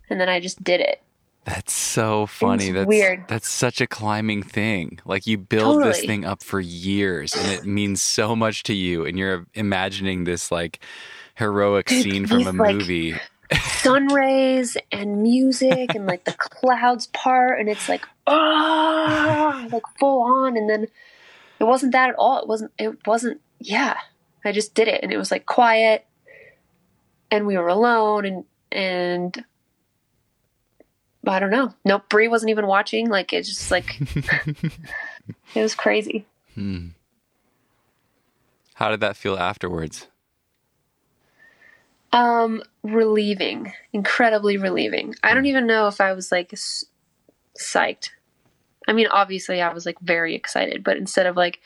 And 0.08 0.20
then 0.20 0.28
i 0.28 0.40
just 0.40 0.62
did 0.62 0.80
it. 0.80 1.02
That's 1.44 1.72
so 1.72 2.26
funny. 2.26 2.70
That's 2.70 2.86
weird. 2.86 3.24
that's 3.26 3.48
such 3.48 3.80
a 3.80 3.86
climbing 3.86 4.42
thing. 4.42 5.00
Like 5.04 5.26
you 5.26 5.38
build 5.38 5.76
totally. 5.76 5.92
this 5.92 6.04
thing 6.04 6.24
up 6.24 6.42
for 6.42 6.60
years 6.60 7.34
and 7.34 7.50
it 7.52 7.64
means 7.64 8.02
so 8.02 8.36
much 8.36 8.62
to 8.64 8.74
you 8.74 9.06
and 9.06 9.18
you're 9.18 9.46
imagining 9.54 10.24
this 10.24 10.50
like 10.50 10.80
heroic 11.36 11.88
scene 11.88 12.26
from 12.26 12.46
a 12.46 12.52
movie 12.52 13.14
sun 13.58 14.06
rays 14.08 14.76
and 14.92 15.22
music 15.22 15.94
and 15.94 16.06
like 16.06 16.24
the 16.24 16.32
clouds 16.38 17.06
part 17.08 17.58
and 17.58 17.68
it's 17.68 17.88
like 17.88 18.06
ah 18.26 19.66
like 19.72 19.82
full 19.98 20.22
on 20.22 20.56
and 20.56 20.68
then 20.70 20.86
it 21.58 21.64
wasn't 21.64 21.92
that 21.92 22.08
at 22.10 22.14
all. 22.16 22.38
It 22.38 22.48
wasn't 22.48 22.72
it 22.78 23.06
wasn't 23.06 23.40
yeah. 23.58 23.96
I 24.44 24.52
just 24.52 24.74
did 24.74 24.88
it 24.88 25.02
and 25.02 25.12
it 25.12 25.18
was 25.18 25.30
like 25.30 25.44
quiet 25.46 26.06
and 27.30 27.46
we 27.46 27.58
were 27.58 27.68
alone 27.68 28.24
and 28.24 28.44
and 28.72 29.44
i 31.26 31.38
don't 31.38 31.50
know. 31.50 31.74
Nope 31.84 32.08
brie 32.08 32.28
wasn't 32.28 32.50
even 32.50 32.66
watching 32.66 33.08
like 33.08 33.32
it's 33.32 33.48
just 33.48 33.70
like 33.70 34.00
it 35.54 35.62
was 35.62 35.74
crazy. 35.74 36.26
Hmm. 36.54 36.88
how 38.74 38.90
did 38.90 39.00
that 39.00 39.16
feel 39.16 39.36
afterwards 39.36 40.08
um, 42.12 42.62
relieving, 42.82 43.72
incredibly 43.92 44.56
relieving. 44.56 45.14
I 45.22 45.34
don't 45.34 45.46
even 45.46 45.66
know 45.66 45.86
if 45.86 46.00
I 46.00 46.12
was 46.12 46.32
like 46.32 46.52
s- 46.52 46.84
psyched. 47.58 48.10
I 48.88 48.92
mean, 48.92 49.06
obviously, 49.08 49.60
I 49.60 49.72
was 49.72 49.86
like 49.86 50.00
very 50.00 50.34
excited, 50.34 50.82
but 50.82 50.96
instead 50.96 51.26
of 51.26 51.36
like 51.36 51.60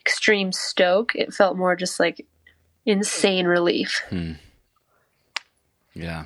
extreme 0.00 0.52
stoke, 0.52 1.14
it 1.14 1.34
felt 1.34 1.56
more 1.56 1.74
just 1.74 1.98
like 1.98 2.26
insane 2.86 3.46
relief. 3.46 4.02
Hmm. 4.10 4.32
Yeah. 5.94 6.24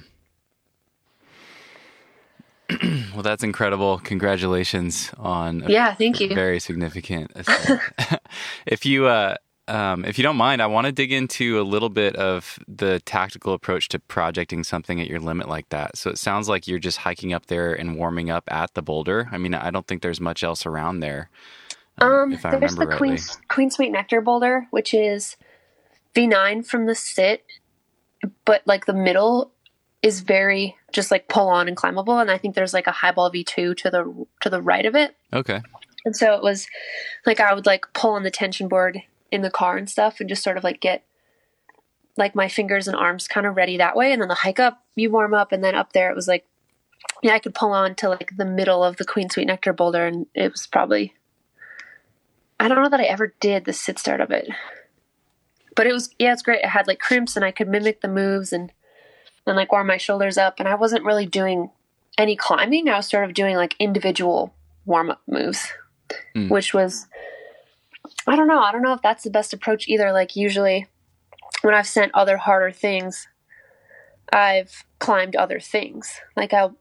well, 3.15 3.23
that's 3.23 3.43
incredible. 3.43 3.99
Congratulations 3.99 5.11
on 5.19 5.65
yeah, 5.69 5.95
thank 5.95 6.21
you. 6.21 6.35
Very 6.35 6.61
significant. 6.61 7.33
if 8.67 8.85
you 8.85 9.07
uh, 9.07 9.37
um, 9.69 10.05
if 10.05 10.19
you 10.19 10.25
don't 10.25 10.37
mind, 10.37 10.61
I 10.61 10.67
want 10.67 10.87
to 10.87 10.93
dig 10.93 11.13
into 11.13 11.61
a 11.61 11.63
little 11.63 11.89
bit 11.89 12.17
of 12.17 12.59
the 12.67 13.01
tactical 13.01 13.55
approach 13.55 13.89
to 13.91 13.99
projecting 14.01 14.65
something 14.65 15.01
at 15.01 15.07
your 15.07 15.21
limit 15.21 15.49
like 15.49 15.69
that. 15.69 15.97
So 15.97 16.11
it 16.11 16.19
sounds 16.19 16.49
like 16.49 16.67
you're 16.67 16.81
just 16.81 16.99
hiking 16.99 17.33
up 17.33 17.47
there 17.47 17.73
and 17.73 17.97
warming 17.97 18.29
up 18.29 18.45
at 18.49 18.75
the 18.75 18.83
boulder. 18.83 19.29
I 19.31 19.39
mean, 19.39 19.55
I 19.55 19.71
don't 19.71 19.87
think 19.87 20.03
there's 20.03 20.21
much 20.21 20.43
else 20.43 20.67
around 20.67 21.01
there. 21.01 21.31
Um, 21.99 22.37
um 22.45 22.59
there's 22.59 22.75
the 22.75 22.87
Queen, 22.87 23.19
Queen 23.49 23.71
Sweet 23.71 23.91
Nectar 23.91 24.21
boulder, 24.21 24.67
which 24.71 24.95
is 24.95 25.37
V9 26.15 26.67
from 26.67 26.87
the 26.87 26.95
sit, 26.95 27.45
but 28.45 28.63
like 28.67 28.87
the 28.87 28.95
middle 28.95 29.53
is 30.03 30.21
very 30.21 30.77
just 30.91 31.13
like 31.13 31.29
pull 31.29 31.49
on 31.49 31.69
and 31.69 31.77
climbable. 31.77 32.19
And 32.19 32.31
I 32.31 32.39
think 32.39 32.57
there's 32.57 32.75
like 32.75 32.89
a 32.89 32.93
highball 32.93 33.31
V2 33.31 33.77
to 33.77 33.91
the 33.91 34.27
to 34.41 34.51
the 34.51 34.61
right 34.61 34.85
of 34.85 34.97
it. 34.97 35.15
Okay. 35.33 35.61
And 36.05 36.17
so 36.17 36.35
it 36.35 36.43
was 36.43 36.67
like 37.25 37.39
I 37.39 37.55
would 37.55 37.67
like 37.67 37.87
pull 37.93 38.13
on 38.13 38.25
the 38.25 38.31
tension 38.31 38.67
board 38.67 39.01
in 39.33 39.43
the 39.43 39.51
car 39.51 39.77
and 39.77 39.91
stuff 39.91 40.21
and 40.21 40.29
just 40.29 40.45
sort 40.45 40.57
of 40.57 40.63
like 40.63 40.81
get 40.81 41.03
like 42.17 42.35
my 42.35 42.49
fingers 42.49 42.87
and 42.87 42.97
arms 42.97 43.27
kind 43.27 43.47
of 43.47 43.57
ready 43.57 43.79
that 43.79 43.97
way. 43.97 44.13
And 44.13 44.21
then 44.21 44.29
the 44.29 44.35
hike 44.35 44.61
up 44.61 44.85
you 44.95 45.11
warm 45.11 45.35
up 45.35 45.51
and 45.53 45.65
then 45.65 45.75
up 45.75 45.93
there 45.95 46.11
it 46.11 46.15
was 46.15 46.29
like 46.29 46.47
yeah 47.23 47.33
i 47.33 47.39
could 47.39 47.55
pull 47.55 47.73
on 47.73 47.95
to 47.95 48.09
like 48.09 48.31
the 48.37 48.45
middle 48.45 48.85
of 48.85 48.97
the 48.97 49.05
queen 49.05 49.31
sweet 49.31 49.47
nectar 49.47 49.73
boulder 49.73 50.07
and 50.07 50.27
it 50.35 50.53
was 50.53 50.67
probably 50.67 51.15
i 52.61 52.69
don't 52.69 52.83
know 52.83 52.91
that 52.91 53.01
i 53.01 53.05
ever 53.05 53.35
did 53.41 53.65
the 53.65 53.73
sit 53.73 53.99
start 53.99 54.21
of 54.21 54.31
it. 54.31 54.49
But 55.75 55.87
it 55.87 55.93
was 55.95 56.15
yeah 56.19 56.33
it's 56.33 56.43
great. 56.43 56.65
I 56.65 56.69
had 56.69 56.87
like 56.87 57.01
crimps 57.01 57.35
and 57.37 57.45
i 57.45 57.51
could 57.51 57.69
mimic 57.69 58.03
the 58.03 58.09
moves 58.09 58.53
and 58.53 58.73
and 59.47 59.57
like 59.57 59.73
warm 59.73 59.87
my 59.87 59.97
shoulders 59.97 60.37
up. 60.37 60.57
And 60.59 60.69
i 60.69 60.75
wasn't 60.75 61.05
really 61.05 61.27
doing 61.27 61.71
any 62.19 62.37
climbing. 62.37 62.89
I 62.89 62.99
was 62.99 63.09
sort 63.09 63.25
of 63.25 63.33
doing 63.33 63.57
like 63.57 63.75
individual 63.79 64.55
warm 64.85 65.11
up 65.11 65.23
moves 65.27 65.73
mm. 66.35 66.51
which 66.51 66.75
was 66.75 67.07
I 68.27 68.37
don't 68.37 68.49
know. 68.49 68.61
I 68.61 68.73
don't 68.73 68.83
know 68.83 68.93
if 68.93 69.03
that's 69.03 69.25
the 69.25 69.31
best 69.31 69.53
approach 69.53 69.89
either. 69.89 70.13
Like 70.13 70.37
usually 70.37 70.87
when 71.63 71.75
I've 71.75 71.87
sent 71.87 72.15
other 72.15 72.37
harder 72.37 72.71
things, 72.71 73.29
I've 74.33 74.85
climbed 74.99 75.37
other 75.37 75.61
things. 75.61 76.21
Like 76.37 76.53
I'll 76.53 76.77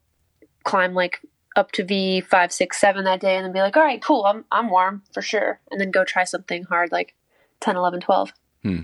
climb 0.64 0.94
like 0.94 1.22
up 1.56 1.72
to 1.74 1.84
V 1.84 2.22
five, 2.22 2.52
six, 2.52 2.80
seven 2.80 3.04
that 3.06 3.20
day 3.20 3.36
and 3.36 3.46
then 3.46 3.54
be 3.54 3.60
like, 3.60 3.76
all 3.76 3.84
right, 3.84 4.02
cool, 4.02 4.26
I'm 4.26 4.46
I'm 4.52 4.70
warm 4.70 5.04
for 5.14 5.22
sure. 5.22 5.60
And 5.70 5.80
then 5.80 5.92
go 5.92 6.04
try 6.04 6.24
something 6.24 6.64
hard 6.64 6.92
like 6.92 7.16
10, 7.62 7.76
11, 7.76 8.02
12. 8.02 8.34
Hmm. 8.64 8.80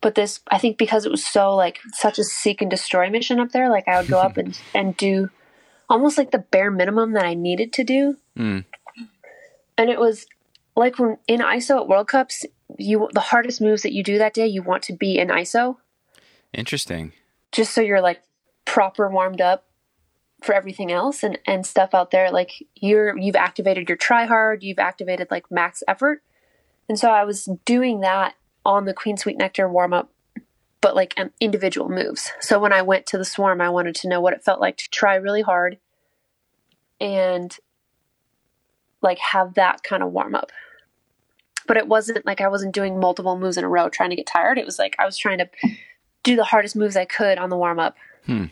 But 0.00 0.14
this 0.14 0.40
I 0.50 0.58
think 0.58 0.76
because 0.76 1.06
it 1.06 1.10
was 1.10 1.24
so 1.24 1.54
like 1.54 1.80
such 1.92 2.18
a 2.18 2.24
seek 2.24 2.60
and 2.60 2.70
destroy 2.70 3.08
mission 3.10 3.40
up 3.40 3.52
there, 3.52 3.70
like 3.70 3.88
I 3.88 3.98
would 3.98 4.10
go 4.10 4.20
up 4.20 4.36
and, 4.38 4.58
and 4.74 4.96
do 4.96 5.30
almost 5.88 6.18
like 6.18 6.30
the 6.30 6.38
bare 6.38 6.70
minimum 6.70 7.12
that 7.12 7.24
I 7.24 7.34
needed 7.34 7.72
to 7.74 7.84
do. 7.84 8.16
Hmm. 8.36 8.60
And 9.76 9.90
it 9.90 9.98
was 9.98 10.26
like 10.76 10.98
when 10.98 11.18
in 11.28 11.40
ISO 11.40 11.80
at 11.80 11.88
World 11.88 12.08
Cups, 12.08 12.44
you 12.78 13.08
the 13.12 13.20
hardest 13.20 13.60
moves 13.60 13.82
that 13.82 13.92
you 13.92 14.02
do 14.02 14.18
that 14.18 14.34
day, 14.34 14.46
you 14.46 14.62
want 14.62 14.82
to 14.84 14.92
be 14.92 15.18
in 15.18 15.28
ISO 15.28 15.76
Interesting. 16.52 17.12
just 17.52 17.74
so 17.74 17.80
you're 17.80 18.00
like 18.00 18.22
proper 18.64 19.08
warmed 19.08 19.40
up 19.40 19.66
for 20.42 20.54
everything 20.54 20.90
else 20.92 21.22
and 21.22 21.38
and 21.46 21.66
stuff 21.66 21.94
out 21.94 22.10
there. 22.10 22.30
Like 22.30 22.52
you're 22.74 23.16
you've 23.18 23.36
activated 23.36 23.88
your 23.88 23.96
try 23.96 24.26
hard 24.26 24.62
you've 24.62 24.78
activated 24.78 25.28
like 25.30 25.50
max 25.50 25.82
effort. 25.88 26.22
And 26.88 26.98
so 26.98 27.10
i 27.10 27.24
was 27.24 27.48
doing 27.64 28.00
that 28.00 28.34
on 28.64 28.84
the 28.84 28.94
queen 28.94 29.16
sweet 29.16 29.38
nectar 29.38 29.68
warm 29.68 29.92
up 29.92 30.10
but 30.80 30.94
like 30.94 31.14
um, 31.16 31.30
individual 31.40 31.88
moves. 31.88 32.30
So 32.40 32.58
when 32.58 32.72
i 32.72 32.82
went 32.82 33.06
to 33.06 33.18
the 33.18 33.24
swarm 33.24 33.60
i 33.60 33.70
wanted 33.70 33.94
to 33.96 34.08
know 34.08 34.20
what 34.20 34.34
it 34.34 34.44
felt 34.44 34.60
like 34.60 34.76
to 34.78 34.90
try 34.90 35.14
really 35.14 35.42
hard 35.42 35.78
and 37.00 37.56
like 39.04 39.18
have 39.18 39.54
that 39.54 39.82
kind 39.84 40.02
of 40.02 40.10
warm 40.10 40.34
up. 40.34 40.50
But 41.66 41.76
it 41.76 41.86
wasn't 41.86 42.26
like 42.26 42.40
i 42.40 42.48
wasn't 42.48 42.74
doing 42.74 42.98
multiple 42.98 43.38
moves 43.38 43.56
in 43.56 43.64
a 43.64 43.68
row 43.68 43.88
trying 43.88 44.10
to 44.10 44.16
get 44.16 44.26
tired. 44.26 44.58
It 44.58 44.66
was 44.66 44.78
like 44.78 44.96
i 44.98 45.04
was 45.04 45.16
trying 45.16 45.38
to 45.38 45.48
do 46.24 46.36
the 46.36 46.44
hardest 46.44 46.74
moves 46.74 46.96
i 46.96 47.04
could 47.04 47.38
on 47.38 47.50
the 47.50 47.56
warm 47.56 47.78
up. 47.78 47.96
Hmm. 48.26 48.46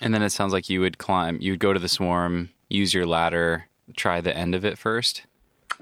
And 0.00 0.14
then 0.14 0.22
it 0.22 0.30
sounds 0.30 0.52
like 0.52 0.68
you 0.68 0.80
would 0.80 0.98
climb, 0.98 1.38
you 1.40 1.52
would 1.52 1.60
go 1.60 1.72
to 1.72 1.78
the 1.78 1.88
swarm, 1.88 2.50
use 2.68 2.94
your 2.94 3.06
ladder, 3.06 3.66
try 3.96 4.20
the 4.20 4.34
end 4.34 4.54
of 4.54 4.64
it 4.64 4.78
first. 4.78 5.22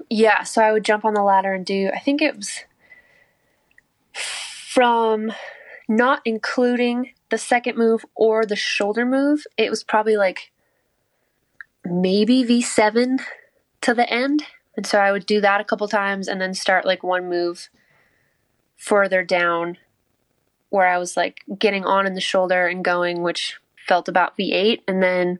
Yeah, 0.09 0.43
so 0.43 0.61
I 0.61 0.73
would 0.73 0.83
jump 0.83 1.05
on 1.05 1.13
the 1.13 1.23
ladder 1.23 1.53
and 1.53 1.65
do, 1.65 1.89
I 1.93 1.99
think 1.99 2.21
it 2.21 2.35
was 2.35 2.65
from 4.13 5.31
not 5.87 6.21
including 6.25 7.13
the 7.29 7.37
second 7.37 7.77
move 7.77 8.05
or 8.15 8.45
the 8.45 8.55
shoulder 8.55 9.05
move, 9.05 9.45
it 9.57 9.69
was 9.69 9.83
probably 9.83 10.17
like 10.17 10.51
maybe 11.91 12.43
V7 12.43 13.19
to 13.81 13.93
the 13.93 14.09
end. 14.11 14.43
And 14.75 14.85
so 14.85 14.99
I 14.99 15.11
would 15.11 15.25
do 15.25 15.41
that 15.41 15.61
a 15.61 15.63
couple 15.63 15.87
times 15.87 16.27
and 16.27 16.39
then 16.39 16.53
start 16.53 16.85
like 16.85 17.03
one 17.03 17.29
move 17.29 17.69
further 18.77 19.23
down 19.23 19.77
where 20.69 20.87
I 20.87 20.97
was 20.97 21.17
like 21.17 21.41
getting 21.57 21.85
on 21.85 22.05
in 22.05 22.13
the 22.13 22.21
shoulder 22.21 22.67
and 22.67 22.83
going, 22.83 23.23
which 23.23 23.57
felt 23.87 24.07
about 24.07 24.37
V8, 24.37 24.81
and 24.87 25.01
then 25.01 25.39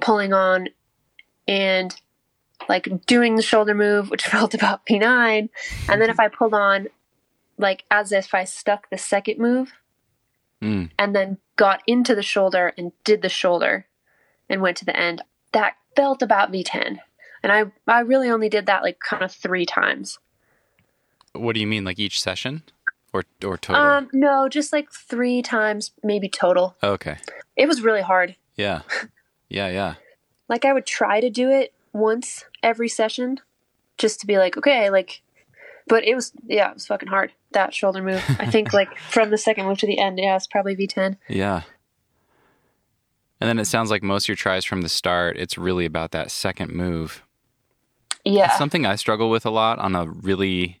pulling 0.00 0.32
on 0.32 0.68
and 1.46 1.94
like 2.68 3.06
doing 3.06 3.36
the 3.36 3.42
shoulder 3.42 3.74
move, 3.74 4.10
which 4.10 4.24
felt 4.26 4.54
about 4.54 4.84
V9. 4.86 5.48
And 5.88 6.02
then 6.02 6.10
if 6.10 6.18
I 6.18 6.28
pulled 6.28 6.54
on, 6.54 6.88
like 7.58 7.84
as 7.90 8.10
if 8.12 8.34
I 8.34 8.44
stuck 8.44 8.90
the 8.90 8.98
second 8.98 9.38
move 9.38 9.72
Mm. 10.62 10.90
and 10.98 11.14
then 11.14 11.36
got 11.56 11.82
into 11.86 12.14
the 12.14 12.22
shoulder 12.22 12.72
and 12.78 12.92
did 13.04 13.20
the 13.20 13.28
shoulder 13.28 13.85
and 14.48 14.62
went 14.62 14.76
to 14.78 14.84
the 14.84 14.96
end, 14.96 15.22
that 15.52 15.74
felt 15.94 16.22
about 16.22 16.52
V10. 16.52 16.98
And 17.42 17.52
I, 17.52 17.64
I 17.86 18.00
really 18.00 18.28
only 18.28 18.48
did 18.48 18.66
that 18.66 18.82
like 18.82 18.98
kind 19.00 19.22
of 19.22 19.32
three 19.32 19.66
times. 19.66 20.18
What 21.32 21.54
do 21.54 21.60
you 21.60 21.66
mean, 21.66 21.84
like 21.84 21.98
each 21.98 22.20
session 22.20 22.62
or 23.12 23.24
or 23.44 23.56
total? 23.56 23.82
Um, 23.82 24.08
no, 24.12 24.48
just 24.48 24.72
like 24.72 24.90
three 24.90 25.42
times, 25.42 25.92
maybe 26.02 26.28
total. 26.28 26.76
okay. 26.82 27.18
It 27.56 27.66
was 27.68 27.82
really 27.82 28.02
hard. 28.02 28.36
Yeah. 28.56 28.82
Yeah, 29.48 29.68
yeah. 29.68 29.94
Like 30.48 30.64
I 30.64 30.72
would 30.72 30.86
try 30.86 31.20
to 31.20 31.30
do 31.30 31.50
it 31.50 31.72
once 31.92 32.44
every 32.62 32.88
session 32.88 33.40
just 33.98 34.20
to 34.20 34.26
be 34.26 34.38
like, 34.38 34.56
okay, 34.56 34.90
like, 34.90 35.22
but 35.86 36.04
it 36.04 36.14
was, 36.14 36.32
yeah, 36.46 36.70
it 36.70 36.74
was 36.74 36.86
fucking 36.86 37.08
hard. 37.08 37.32
That 37.52 37.72
shoulder 37.72 38.02
move. 38.02 38.22
I 38.38 38.46
think 38.46 38.72
like 38.72 38.96
from 39.10 39.30
the 39.30 39.38
second 39.38 39.66
move 39.66 39.78
to 39.78 39.86
the 39.86 39.98
end, 39.98 40.18
yeah, 40.18 40.36
it's 40.36 40.46
probably 40.46 40.76
V10. 40.76 41.16
Yeah. 41.28 41.62
And 43.40 43.48
then 43.48 43.58
it 43.58 43.66
sounds 43.66 43.90
like 43.90 44.02
most 44.02 44.24
of 44.24 44.28
your 44.28 44.36
tries 44.36 44.64
from 44.64 44.82
the 44.82 44.88
start, 44.88 45.36
it's 45.36 45.58
really 45.58 45.84
about 45.84 46.12
that 46.12 46.30
second 46.30 46.72
move. 46.72 47.22
Yeah. 48.24 48.46
It's 48.46 48.58
something 48.58 48.86
I 48.86 48.96
struggle 48.96 49.30
with 49.30 49.46
a 49.46 49.50
lot 49.50 49.78
on 49.78 49.94
a 49.94 50.06
really 50.06 50.80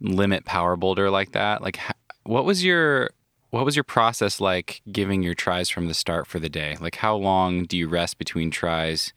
limit 0.00 0.44
power 0.44 0.76
boulder 0.76 1.10
like 1.10 1.32
that. 1.32 1.62
Like, 1.62 1.78
what 2.24 2.44
was 2.44 2.64
your 2.64 3.10
what 3.50 3.64
was 3.64 3.74
your 3.74 3.84
process 3.84 4.40
like 4.40 4.82
giving 4.92 5.22
your 5.22 5.34
tries 5.34 5.70
from 5.70 5.88
the 5.88 5.94
start 5.94 6.26
for 6.26 6.38
the 6.38 6.50
day? 6.50 6.76
Like, 6.80 6.96
how 6.96 7.16
long 7.16 7.64
do 7.64 7.78
you 7.78 7.88
rest 7.88 8.18
between 8.18 8.50
tries? 8.50 9.12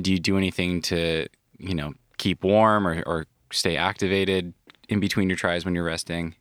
Do 0.00 0.10
you 0.10 0.18
do 0.18 0.38
anything 0.38 0.80
to 0.82 1.28
you 1.58 1.74
know 1.74 1.92
keep 2.18 2.42
warm 2.42 2.86
or, 2.86 3.02
or 3.06 3.26
stay 3.52 3.76
activated 3.76 4.54
in 4.88 4.98
between 4.98 5.28
your 5.28 5.36
tries 5.36 5.64
when 5.64 5.74
you're 5.74 5.84
resting? 5.84 6.34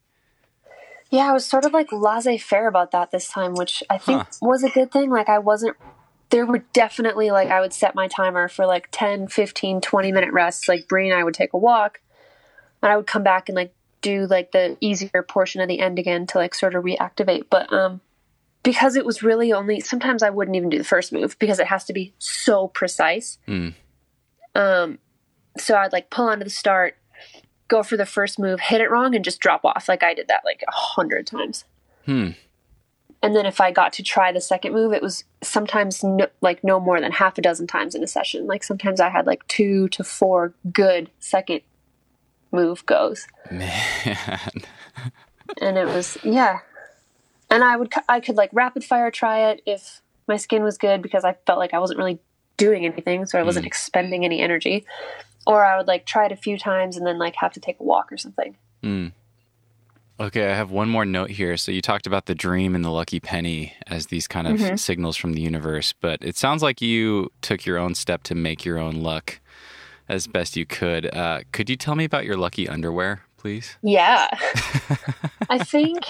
Yeah, 1.11 1.29
I 1.29 1.33
was 1.33 1.45
sort 1.45 1.65
of 1.65 1.73
like 1.73 1.91
laissez 1.91 2.37
faire 2.37 2.67
about 2.67 2.91
that 2.91 3.11
this 3.11 3.27
time, 3.27 3.53
which 3.53 3.83
I 3.89 3.97
think 3.97 4.19
Huh. 4.19 4.25
was 4.41 4.63
a 4.63 4.69
good 4.69 4.91
thing. 4.91 5.09
Like, 5.09 5.27
I 5.27 5.39
wasn't, 5.39 5.75
there 6.29 6.45
were 6.45 6.63
definitely 6.71 7.31
like, 7.31 7.49
I 7.49 7.59
would 7.59 7.73
set 7.73 7.93
my 7.95 8.07
timer 8.07 8.47
for 8.47 8.65
like 8.65 8.87
10, 8.91 9.27
15, 9.27 9.81
20 9.81 10.11
minute 10.13 10.31
rests. 10.31 10.69
Like, 10.69 10.87
Bree 10.87 11.09
and 11.09 11.19
I 11.19 11.25
would 11.25 11.33
take 11.33 11.51
a 11.51 11.57
walk 11.57 11.99
and 12.81 12.91
I 12.91 12.95
would 12.95 13.07
come 13.07 13.23
back 13.23 13.49
and 13.49 13.57
like 13.57 13.73
do 14.01 14.25
like 14.25 14.53
the 14.53 14.77
easier 14.79 15.21
portion 15.21 15.59
of 15.61 15.67
the 15.67 15.81
end 15.81 15.99
again 15.99 16.25
to 16.27 16.37
like 16.37 16.55
sort 16.55 16.75
of 16.75 16.83
reactivate. 16.85 17.47
But, 17.49 17.71
um, 17.73 17.99
because 18.63 18.95
it 18.95 19.05
was 19.05 19.21
really 19.21 19.51
only, 19.51 19.81
sometimes 19.81 20.23
I 20.23 20.29
wouldn't 20.29 20.55
even 20.55 20.69
do 20.69 20.77
the 20.77 20.83
first 20.85 21.11
move 21.11 21.37
because 21.39 21.59
it 21.59 21.67
has 21.67 21.83
to 21.85 21.93
be 21.93 22.13
so 22.19 22.69
precise. 22.69 23.37
Mm. 23.49 23.73
Um, 24.55 24.99
so 25.57 25.75
I'd 25.75 25.91
like 25.91 26.09
pull 26.09 26.27
onto 26.27 26.45
the 26.45 26.49
start, 26.49 26.95
go 27.71 27.81
for 27.81 27.95
the 27.95 28.05
first 28.05 28.37
move, 28.37 28.59
hit 28.59 28.81
it 28.81 28.91
wrong, 28.91 29.15
and 29.15 29.23
just 29.23 29.39
drop 29.39 29.63
off. 29.63 29.87
Like 29.87 30.03
I 30.03 30.13
did 30.13 30.27
that 30.27 30.43
like 30.43 30.61
a 30.67 30.71
hundred 30.71 31.25
times. 31.25 31.63
Hmm. 32.05 32.31
And 33.23 33.35
then 33.35 33.45
if 33.45 33.61
I 33.61 33.71
got 33.71 33.93
to 33.93 34.03
try 34.03 34.31
the 34.31 34.41
second 34.41 34.73
move, 34.73 34.93
it 34.93 35.01
was 35.01 35.23
sometimes 35.41 36.03
no, 36.03 36.27
like 36.41 36.63
no 36.63 36.79
more 36.79 36.99
than 36.99 37.11
half 37.11 37.37
a 37.37 37.41
dozen 37.41 37.67
times 37.67 37.95
in 37.95 38.03
a 38.03 38.07
session. 38.07 38.45
Like 38.45 38.63
sometimes 38.63 38.99
I 38.99 39.09
had 39.09 39.25
like 39.25 39.47
two 39.47 39.87
to 39.89 40.03
four 40.03 40.53
good 40.73 41.09
second 41.19 41.61
move 42.51 42.85
goes, 42.85 43.25
Man. 43.49 43.71
and 45.61 45.77
it 45.77 45.85
was 45.85 46.17
yeah. 46.23 46.59
And 47.49 47.63
I 47.63 47.77
would 47.77 47.93
I 48.09 48.19
could 48.19 48.35
like 48.35 48.49
rapid 48.51 48.83
fire 48.83 49.11
try 49.11 49.49
it 49.49 49.61
if 49.65 50.01
my 50.27 50.37
skin 50.37 50.63
was 50.63 50.77
good 50.77 51.01
because 51.01 51.23
I 51.23 51.37
felt 51.45 51.59
like 51.59 51.73
I 51.73 51.79
wasn't 51.79 51.99
really 51.99 52.19
doing 52.57 52.85
anything, 52.85 53.25
so 53.25 53.39
I 53.39 53.43
wasn't 53.43 53.65
expending 53.65 54.25
any 54.25 54.41
energy. 54.41 54.85
Or 55.47 55.65
I 55.65 55.77
would 55.77 55.87
like 55.87 56.05
try 56.05 56.25
it 56.25 56.31
a 56.31 56.35
few 56.35 56.57
times 56.57 56.97
and 56.97 57.05
then 57.05 57.17
like 57.17 57.35
have 57.37 57.53
to 57.53 57.59
take 57.59 57.79
a 57.79 57.83
walk 57.83 58.11
or 58.11 58.17
something. 58.17 58.57
Mm. 58.83 59.11
Okay, 60.19 60.51
I 60.51 60.55
have 60.55 60.69
one 60.69 60.87
more 60.87 61.03
note 61.05 61.31
here. 61.31 61.57
So 61.57 61.71
you 61.71 61.81
talked 61.81 62.05
about 62.05 62.27
the 62.27 62.35
dream 62.35 62.75
and 62.75 62.85
the 62.85 62.91
lucky 62.91 63.19
penny 63.19 63.73
as 63.87 64.07
these 64.07 64.27
kind 64.27 64.45
of 64.47 64.59
Mhm. 64.59 64.77
signals 64.79 65.17
from 65.17 65.33
the 65.33 65.41
universe, 65.41 65.93
but 65.93 66.19
it 66.23 66.37
sounds 66.37 66.61
like 66.61 66.79
you 66.79 67.31
took 67.41 67.65
your 67.65 67.79
own 67.79 67.95
step 67.95 68.21
to 68.23 68.35
make 68.35 68.63
your 68.63 68.77
own 68.77 69.01
luck 69.01 69.39
as 70.07 70.27
best 70.27 70.55
you 70.55 70.65
could. 70.65 71.11
Uh, 71.15 71.39
could 71.51 71.69
you 71.71 71.75
tell 71.75 71.95
me 71.95 72.03
about 72.03 72.25
your 72.25 72.37
lucky 72.37 72.69
underwear, 72.69 73.23
please? 73.37 73.77
Yeah. 73.81 74.27
I 75.49 75.57
think 75.63 76.03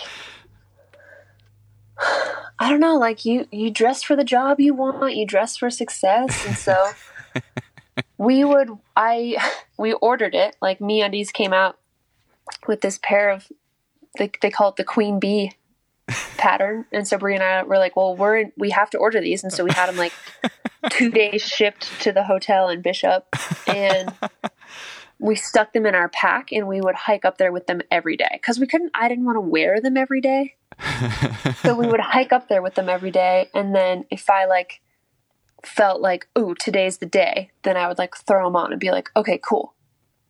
I 2.60 2.70
don't 2.70 2.80
know, 2.80 2.98
like 2.98 3.26
you 3.26 3.48
you 3.52 3.70
dress 3.72 4.04
for 4.04 4.16
the 4.16 4.24
job 4.24 4.60
you 4.60 4.74
want, 4.74 5.16
you 5.16 5.26
dress 5.26 5.56
for 5.58 5.70
success, 5.70 6.46
and 6.46 6.56
so 6.58 6.92
we 8.18 8.44
would 8.44 8.70
I 8.96 9.38
we 9.78 9.94
ordered 9.94 10.36
it, 10.36 10.56
like 10.62 10.80
MeUndies 10.80 11.32
came 11.34 11.54
out 11.54 11.78
with 12.68 12.82
this 12.82 13.00
pair 13.02 13.30
of 13.30 13.48
they 14.18 14.32
they 14.42 14.50
call 14.50 14.70
it 14.70 14.76
the 14.76 14.84
queen 14.84 15.20
bee 15.20 15.54
pattern. 16.38 16.86
And 16.92 17.08
so 17.08 17.18
Bree 17.18 17.36
and 17.36 17.44
I 17.44 17.64
were 17.64 17.78
like, 17.78 17.96
Well, 17.96 18.16
we're 18.16 18.38
in, 18.38 18.52
we 18.58 18.72
have 18.72 18.90
to 18.92 18.98
order 18.98 19.22
these. 19.22 19.44
And 19.44 19.52
so 19.52 19.64
we 19.64 19.72
had 19.72 19.88
them 19.88 19.98
like 19.98 20.14
two 20.90 21.10
days 21.10 21.42
shipped 21.42 21.90
to 22.02 22.12
the 22.12 22.24
hotel 22.24 22.70
in 22.70 22.82
Bishop. 22.82 23.28
And 23.68 24.14
we 25.20 25.36
stuck 25.36 25.74
them 25.74 25.86
in 25.86 25.96
our 25.96 26.10
pack 26.10 26.52
and 26.52 26.68
we 26.68 26.82
would 26.82 26.96
hike 26.96 27.26
up 27.26 27.38
there 27.38 27.52
with 27.52 27.68
them 27.68 27.82
every 27.92 28.18
day. 28.18 28.30
Because 28.34 28.60
we 28.60 28.68
couldn't 28.68 28.92
i 28.94 29.08
didn't 29.08 29.26
want 29.26 29.36
to 29.38 29.42
wear 29.42 29.80
them 29.82 29.98
every 29.98 30.22
day. 30.22 30.56
So 31.62 31.76
we 31.76 31.88
would 31.88 32.00
hike 32.00 32.34
up 32.34 32.48
there 32.48 32.62
with 32.62 32.76
them 32.76 32.90
every 32.90 33.12
day. 33.12 33.50
And 33.54 33.76
then 33.76 34.06
if 34.10 34.30
i 34.30 34.46
like 34.46 34.82
felt 35.66 36.02
like 36.02 36.28
ooh 36.38 36.54
today's 36.56 36.98
the 36.98 37.06
day 37.06 37.50
then 37.64 37.78
i 37.78 37.88
would 37.88 37.98
like 37.98 38.16
throw 38.16 38.46
them 38.46 38.56
on 38.56 38.72
and 38.72 38.80
be 38.80 38.92
like 38.92 39.10
okay 39.16 39.38
cool 39.38 39.74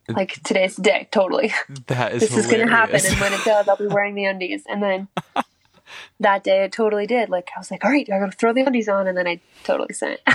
like 0.10 0.34
today's 0.44 0.76
the 0.76 0.82
day 0.82 1.08
totally 1.12 1.54
That 1.88 2.13
is 2.13 2.22
this 2.30 2.38
is 2.38 2.52
gonna 2.52 2.67
happen 2.70 3.02
and 3.06 3.20
when 3.20 3.34
it 3.34 3.44
does 3.46 3.67
i'll 3.67 3.78
be 3.78 3.88
wearing 3.88 4.13
the 4.15 4.26
undies 4.26 4.63
and 4.67 4.82
then 4.84 5.08
that 6.20 6.44
day 6.44 6.63
it 6.65 6.72
totally 6.74 7.06
did 7.08 7.30
like 7.30 7.50
i 7.56 7.60
was 7.60 7.72
like 7.72 7.84
all 7.86 7.91
right 7.91 8.10
i 8.12 8.20
gotta 8.20 8.32
throw 8.32 8.52
the 8.54 8.62
undies 8.62 8.89
on 8.89 9.08
and 9.08 9.17
then 9.17 9.28
i 9.28 9.39
totally 9.63 9.94
sent 9.94 10.20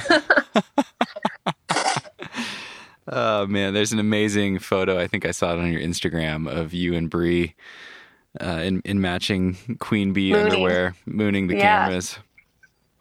Oh 3.09 3.47
man, 3.47 3.73
there's 3.73 3.93
an 3.93 4.01
amazing 4.01 4.59
photo. 4.59 4.99
I 4.99 5.07
think 5.07 5.25
I 5.25 5.31
saw 5.31 5.53
it 5.53 5.61
on 5.61 5.71
your 5.71 5.81
Instagram 5.81 6.51
of 6.51 6.75
you 6.75 6.93
and 6.95 7.09
Bree 7.09 7.55
uh, 8.41 8.61
in 8.65 8.81
in 8.85 9.01
matching 9.01 9.77
queen 9.79 10.13
bee 10.13 10.33
Mooning. 10.33 10.53
underwear, 10.53 10.97
mooning 11.07 11.47
the 11.47 11.55
Yeah. 11.55 11.85
cameras. 11.85 12.19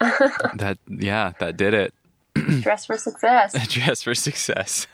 that 0.00 0.78
yeah, 0.88 1.32
that 1.38 1.56
did 1.56 1.74
it. 1.74 1.94
Dress 2.62 2.86
for 2.86 2.98
success. 2.98 3.68
Dress 3.72 4.02
for 4.02 4.14
success. 4.14 4.86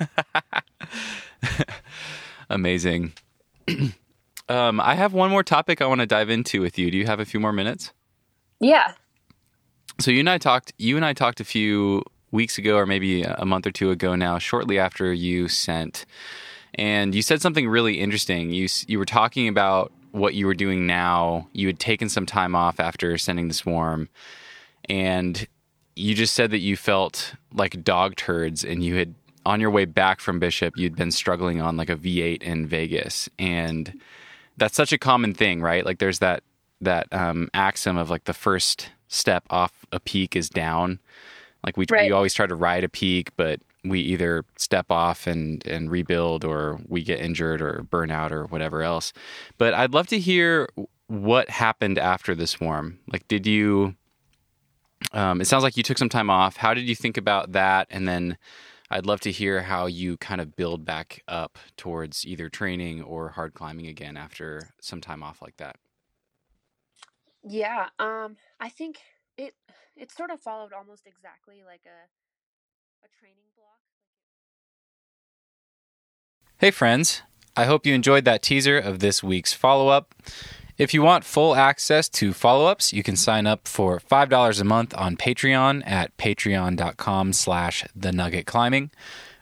Amazing. 2.51 3.13
um, 4.49 4.81
I 4.81 4.95
have 4.95 5.13
one 5.13 5.31
more 5.31 5.43
topic 5.43 5.81
I 5.81 5.87
want 5.87 6.01
to 6.01 6.07
dive 6.07 6.31
into 6.31 6.61
with 6.61 6.79
you. 6.79 6.91
Do 6.91 6.99
you 6.99 7.07
have 7.07 7.21
a 7.21 7.25
few 7.25 7.41
more 7.41 7.53
minutes? 7.53 7.93
Yeah. 8.61 8.93
So 10.01 10.11
you 10.11 10.21
and 10.21 10.31
I 10.31 10.39
talked. 10.39 10.73
You 10.79 10.97
and 10.97 11.05
I 11.05 11.13
talked 11.13 11.41
a 11.41 11.45
few 11.45 12.05
weeks 12.31 12.59
ago, 12.59 12.77
or 12.77 12.87
maybe 12.87 13.23
a 13.23 13.45
month 13.45 13.67
or 13.67 13.73
two 13.73 13.91
ago 13.91 14.15
now. 14.15 14.39
Shortly 14.39 14.79
after 14.79 15.13
you 15.13 15.49
sent, 15.49 16.07
and 16.75 17.15
you 17.15 17.23
said 17.23 17.43
something 17.43 17.69
really 17.69 18.01
interesting. 18.01 18.51
You 18.51 18.69
you 18.87 18.99
were 18.99 19.05
talking 19.05 19.49
about 19.49 19.93
what 20.13 20.35
you 20.35 20.47
were 20.47 20.55
doing 20.55 20.87
now. 20.87 21.49
You 21.53 21.67
had 21.67 21.79
taken 21.79 22.09
some 22.09 22.27
time 22.27 22.55
off 22.55 22.79
after 22.79 23.19
sending 23.19 23.49
the 23.49 23.55
swarm, 23.55 24.09
and 24.89 25.47
you 25.95 26.15
just 26.15 26.35
said 26.35 26.51
that 26.51 26.59
you 26.59 26.77
felt 26.77 27.35
like 27.53 27.83
dog 27.85 28.17
turds, 28.17 28.65
and 28.65 28.83
you 28.83 28.97
had 28.97 29.15
on 29.45 29.61
your 29.61 29.71
way 29.71 29.85
back 29.85 30.21
from 30.21 30.39
Bishop, 30.39 30.75
you'd 30.77 30.97
been 30.97 31.11
struggling 31.11 31.61
on 31.61 31.77
like 31.77 31.91
a 31.91 31.97
V8 31.97 32.43
in 32.43 32.67
Vegas, 32.67 33.29
and 33.39 34.01
that's 34.57 34.77
such 34.77 34.93
a 34.93 34.99
common 34.99 35.35
thing, 35.35 35.61
right? 35.61 35.85
Like 35.85 35.99
there's 35.99 36.21
that 36.21 36.43
that 36.81 37.07
um, 37.13 37.49
axiom 37.55 37.97
of 37.97 38.11
like 38.11 38.25
the 38.25 38.33
first 38.35 38.91
step 39.09 39.45
off 39.51 39.73
a 39.93 40.01
peak 40.01 40.35
is 40.37 40.49
down. 40.49 40.99
Like 41.65 41.77
we 41.77 41.87
Right. 41.91 42.07
we 42.09 42.13
always 42.13 42.35
try 42.35 42.47
to 42.47 42.55
ride 42.55 42.85
a 42.85 42.89
peak, 42.89 43.31
but 43.37 43.61
we 43.85 44.01
either 44.01 44.45
step 44.57 44.87
off 44.91 45.27
and 45.27 45.65
and 45.67 45.91
rebuild, 45.91 46.45
or 46.45 46.81
we 46.89 47.03
get 47.03 47.21
injured 47.21 47.61
or 47.61 47.83
burn 47.91 48.11
out 48.11 48.33
or 48.33 48.47
whatever 48.47 48.83
else. 48.83 49.13
But 49.59 49.75
I'd 49.75 49.93
love 49.93 50.07
to 50.09 50.19
hear 50.19 50.69
what 51.09 51.51
happened 51.51 51.99
after 51.99 52.35
the 52.35 52.47
swarm. 52.47 52.99
Like, 53.13 53.27
did 53.29 53.47
you? 53.47 53.95
Um, 55.13 55.41
it 55.41 55.47
sounds 55.47 55.63
like 55.63 55.77
you 55.77 55.83
took 55.83 55.99
some 55.99 56.09
time 56.09 56.31
off. 56.31 56.57
How 56.57 56.75
did 56.75 56.89
you 56.89 56.95
think 56.95 57.17
about 57.17 57.53
that? 57.53 57.87
And 57.91 58.07
then 58.07 58.39
I'd 58.91 59.07
love 59.07 59.21
to 59.21 59.31
hear 59.31 59.63
how 59.63 59.87
you 59.87 60.17
kind 60.19 60.41
of 60.41 60.55
build 60.55 60.85
back 60.85 61.23
up 61.27 61.59
towards 61.77 62.27
either 62.27 62.49
training 62.49 63.03
or 63.03 63.31
hard 63.31 63.55
climbing 63.55 63.87
again 63.87 64.17
after 64.17 64.71
some 64.81 65.01
time 65.01 65.23
off 65.23 65.41
like 65.41 65.57
that. 65.57 65.77
Yeah. 67.43 67.89
Um, 67.99 68.37
I 68.61 68.69
think 68.69 68.99
it 69.37 69.55
it 69.97 70.13
sort 70.13 70.31
of 70.31 70.41
followed 70.41 70.73
almost 70.73 71.07
exactly 71.07 71.63
like 71.67 71.83
a 71.87 73.05
a 73.05 73.09
training 73.19 73.49
block. 73.57 73.81
Hey, 76.59 76.71
friends. 76.71 77.23
I 77.57 77.65
hope 77.65 77.85
you 77.85 77.95
enjoyed 77.95 78.25
that 78.25 78.43
teaser 78.43 78.79
of 78.79 79.01
this 79.01 79.23
week's 79.23 79.53
follow 79.53 79.89
up. 79.89 80.15
If 80.79 80.95
you 80.95 81.03
want 81.03 81.25
full 81.25 81.55
access 81.55 82.09
to 82.11 82.33
follow 82.33 82.67
ups, 82.67 82.93
you 82.95 83.03
can 83.03 83.15
sign 83.15 83.47
up 83.47 83.69
for 83.69 84.01
$5 84.01 84.61
a 84.61 84.65
month 84.65 84.95
on 84.97 85.17
Patreon 85.17 85.83
at 85.87 86.17
patreon.com 86.17 87.35
slash 87.35 87.85
the 87.95 88.11
nugget 88.11 88.47
climbing. 88.47 88.91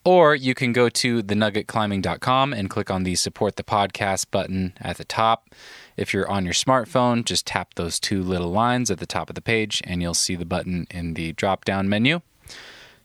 Or 0.04 0.34
you 0.34 0.54
can 0.54 0.72
go 0.72 0.88
to 0.88 1.22
thenuggetclimbing.com 1.22 2.52
and 2.52 2.68
click 2.68 2.90
on 2.90 3.04
the 3.04 3.14
support 3.14 3.56
the 3.56 3.62
podcast 3.62 4.26
button 4.32 4.72
at 4.80 4.96
the 4.96 5.04
top. 5.04 5.54
If 5.96 6.12
you're 6.12 6.28
on 6.28 6.44
your 6.44 6.54
smartphone, 6.54 7.24
just 7.24 7.46
tap 7.46 7.74
those 7.74 8.00
two 8.00 8.22
little 8.22 8.50
lines 8.50 8.90
at 8.90 8.98
the 8.98 9.06
top 9.06 9.28
of 9.28 9.34
the 9.34 9.42
page 9.42 9.82
and 9.84 10.02
you'll 10.02 10.14
see 10.14 10.34
the 10.34 10.46
button 10.46 10.86
in 10.90 11.14
the 11.14 11.32
drop 11.34 11.64
down 11.64 11.88
menu. 11.88 12.22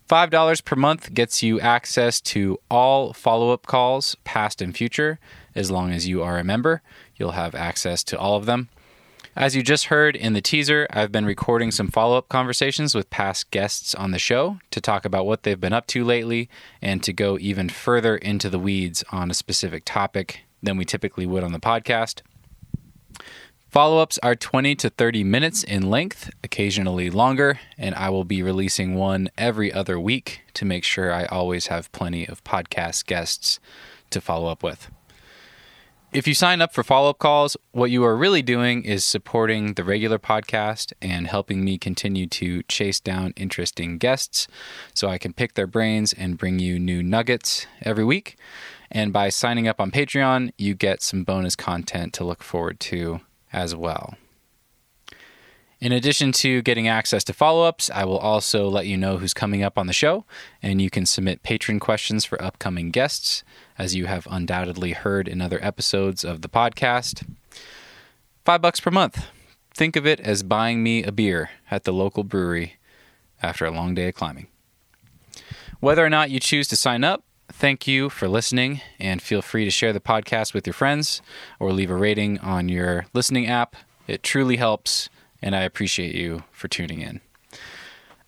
$5 0.09 0.63
per 0.63 0.75
month 0.75 1.13
gets 1.13 1.41
you 1.41 1.59
access 1.59 2.21
to 2.21 2.59
all 2.69 3.13
follow 3.13 3.51
up 3.51 3.65
calls, 3.65 4.15
past 4.23 4.61
and 4.61 4.75
future. 4.75 5.19
As 5.55 5.71
long 5.71 5.91
as 5.91 6.07
you 6.07 6.21
are 6.21 6.37
a 6.37 6.43
member, 6.43 6.81
you'll 7.15 7.31
have 7.31 7.55
access 7.55 8.03
to 8.05 8.19
all 8.19 8.35
of 8.35 8.45
them. 8.45 8.69
As 9.35 9.55
you 9.55 9.63
just 9.63 9.85
heard 9.85 10.15
in 10.15 10.33
the 10.33 10.41
teaser, 10.41 10.87
I've 10.91 11.11
been 11.11 11.25
recording 11.25 11.71
some 11.71 11.89
follow 11.89 12.17
up 12.17 12.29
conversations 12.29 12.95
with 12.95 13.09
past 13.09 13.51
guests 13.51 13.93
on 13.93 14.11
the 14.11 14.19
show 14.19 14.59
to 14.71 14.79
talk 14.79 15.03
about 15.03 15.25
what 15.25 15.43
they've 15.43 15.59
been 15.59 15.73
up 15.73 15.87
to 15.87 16.05
lately 16.05 16.49
and 16.81 17.03
to 17.03 17.11
go 17.11 17.37
even 17.39 17.67
further 17.67 18.15
into 18.15 18.49
the 18.49 18.59
weeds 18.59 19.03
on 19.11 19.29
a 19.29 19.33
specific 19.33 19.83
topic 19.85 20.41
than 20.63 20.77
we 20.77 20.85
typically 20.85 21.25
would 21.25 21.43
on 21.43 21.51
the 21.51 21.59
podcast. 21.59 22.21
Follow 23.75 23.97
ups 23.97 24.17
are 24.23 24.35
20 24.35 24.73
to 24.75 24.89
30 24.89 25.25
minutes 25.25 25.61
in 25.61 25.89
length, 25.89 26.31
occasionally 26.45 27.09
longer, 27.09 27.59
and 27.77 27.93
I 27.93 28.09
will 28.09 28.23
be 28.23 28.41
releasing 28.41 28.95
one 28.95 29.29
every 29.37 29.69
other 29.69 29.99
week 29.99 30.43
to 30.53 30.63
make 30.63 30.85
sure 30.85 31.11
I 31.11 31.25
always 31.25 31.67
have 31.67 31.91
plenty 31.91 32.25
of 32.25 32.41
podcast 32.45 33.05
guests 33.05 33.59
to 34.11 34.21
follow 34.21 34.47
up 34.47 34.63
with. 34.63 34.89
If 36.13 36.25
you 36.25 36.33
sign 36.33 36.61
up 36.61 36.73
for 36.73 36.85
follow 36.85 37.09
up 37.09 37.19
calls, 37.19 37.57
what 37.73 37.91
you 37.91 38.01
are 38.05 38.15
really 38.15 38.41
doing 38.41 38.85
is 38.85 39.03
supporting 39.03 39.73
the 39.73 39.83
regular 39.83 40.19
podcast 40.19 40.93
and 41.01 41.27
helping 41.27 41.65
me 41.65 41.77
continue 41.77 42.27
to 42.27 42.63
chase 42.69 43.01
down 43.01 43.33
interesting 43.35 43.97
guests 43.97 44.47
so 44.93 45.09
I 45.09 45.17
can 45.17 45.33
pick 45.33 45.55
their 45.55 45.67
brains 45.67 46.13
and 46.13 46.37
bring 46.37 46.59
you 46.59 46.79
new 46.79 47.03
nuggets 47.03 47.67
every 47.81 48.05
week. 48.05 48.37
And 48.89 49.11
by 49.11 49.27
signing 49.27 49.67
up 49.67 49.81
on 49.81 49.91
Patreon, 49.91 50.53
you 50.57 50.75
get 50.75 51.01
some 51.01 51.25
bonus 51.25 51.57
content 51.57 52.13
to 52.13 52.23
look 52.23 52.41
forward 52.41 52.79
to 52.79 53.19
as 53.55 53.73
well. 53.75 54.15
In 55.79 55.91
addition 55.91 56.31
to 56.33 56.61
getting 56.61 56.87
access 56.87 57.23
to 57.25 57.33
follow 57.33 57.63
ups, 57.65 57.89
I 57.89 58.05
will 58.05 58.17
also 58.17 58.69
let 58.69 58.87
you 58.87 58.97
know 58.97 59.17
who's 59.17 59.33
coming 59.33 59.61
up 59.61 59.77
on 59.77 59.87
the 59.87 59.93
show, 59.93 60.25
and 60.61 60.81
you 60.81 60.89
can 60.89 61.05
submit 61.05 61.43
patron 61.43 61.79
questions 61.79 62.25
for 62.25 62.41
upcoming 62.41 62.91
guests, 62.91 63.43
as 63.77 63.93
you 63.93 64.05
have 64.05 64.27
undoubtedly 64.29 64.93
heard 64.93 65.27
in 65.27 65.41
other 65.41 65.59
episodes 65.61 66.23
of 66.23 66.41
the 66.41 66.49
podcast. 66.49 67.27
Five 68.45 68.61
bucks 68.61 68.79
per 68.79 68.91
month. 68.91 69.25
Think 69.73 69.95
of 69.95 70.07
it 70.07 70.19
as 70.21 70.43
buying 70.43 70.81
me 70.81 71.03
a 71.03 71.11
beer 71.11 71.49
at 71.69 71.83
the 71.83 71.93
local 71.93 72.23
brewery 72.23 72.77
after 73.43 73.65
a 73.65 73.71
long 73.71 73.93
day 73.93 74.07
of 74.07 74.15
climbing. 74.15 74.47
Whether 75.81 76.05
or 76.05 76.09
not 76.09 76.31
you 76.31 76.39
choose 76.39 76.67
to 76.69 76.77
sign 76.77 77.03
up, 77.03 77.24
thank 77.57 77.87
you 77.87 78.09
for 78.09 78.27
listening, 78.27 78.81
and 78.99 79.21
feel 79.21 79.41
free 79.41 79.65
to 79.65 79.71
share 79.71 79.93
the 79.93 79.99
podcast 79.99 80.53
with 80.53 80.67
your 80.67 80.73
friends 80.73 81.21
or 81.59 81.71
leave 81.71 81.89
a 81.89 81.95
rating 81.95 82.39
on 82.39 82.69
your 82.69 83.05
listening 83.13 83.47
app. 83.47 83.75
It 84.07 84.23
truly 84.23 84.57
helps, 84.57 85.09
and 85.41 85.55
I 85.55 85.61
appreciate 85.61 86.13
you 86.15 86.43
for 86.51 86.67
tuning 86.67 87.01
in. 87.01 87.21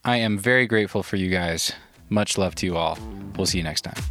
I 0.04 0.18
am 0.18 0.38
very 0.38 0.66
grateful 0.66 1.04
for 1.04 1.18
you 1.18 1.30
guys. 1.30 1.74
Much 2.10 2.38
love 2.38 2.56
to 2.56 2.66
you 2.66 2.78
all. 2.78 2.98
We'll 3.36 3.46
see 3.46 3.58
you 3.58 3.64
next 3.64 3.82
time. 3.82 4.02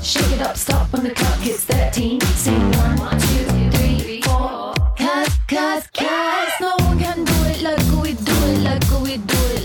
Shake 0.00 0.30
it 0.32 0.40
up, 0.40 0.56
stop 0.56 0.90
when 0.92 1.02
the 1.02 1.10
clock 1.10 1.38
hits 1.40 1.64
13. 1.64 2.20
Sing 2.20 2.72
one, 2.72 3.20
two, 3.20 3.70
three, 3.76 4.22
four. 4.22 4.72
Cause, 4.96 5.36
cause, 5.48 5.86
cause 5.88 6.52
no 6.60 6.77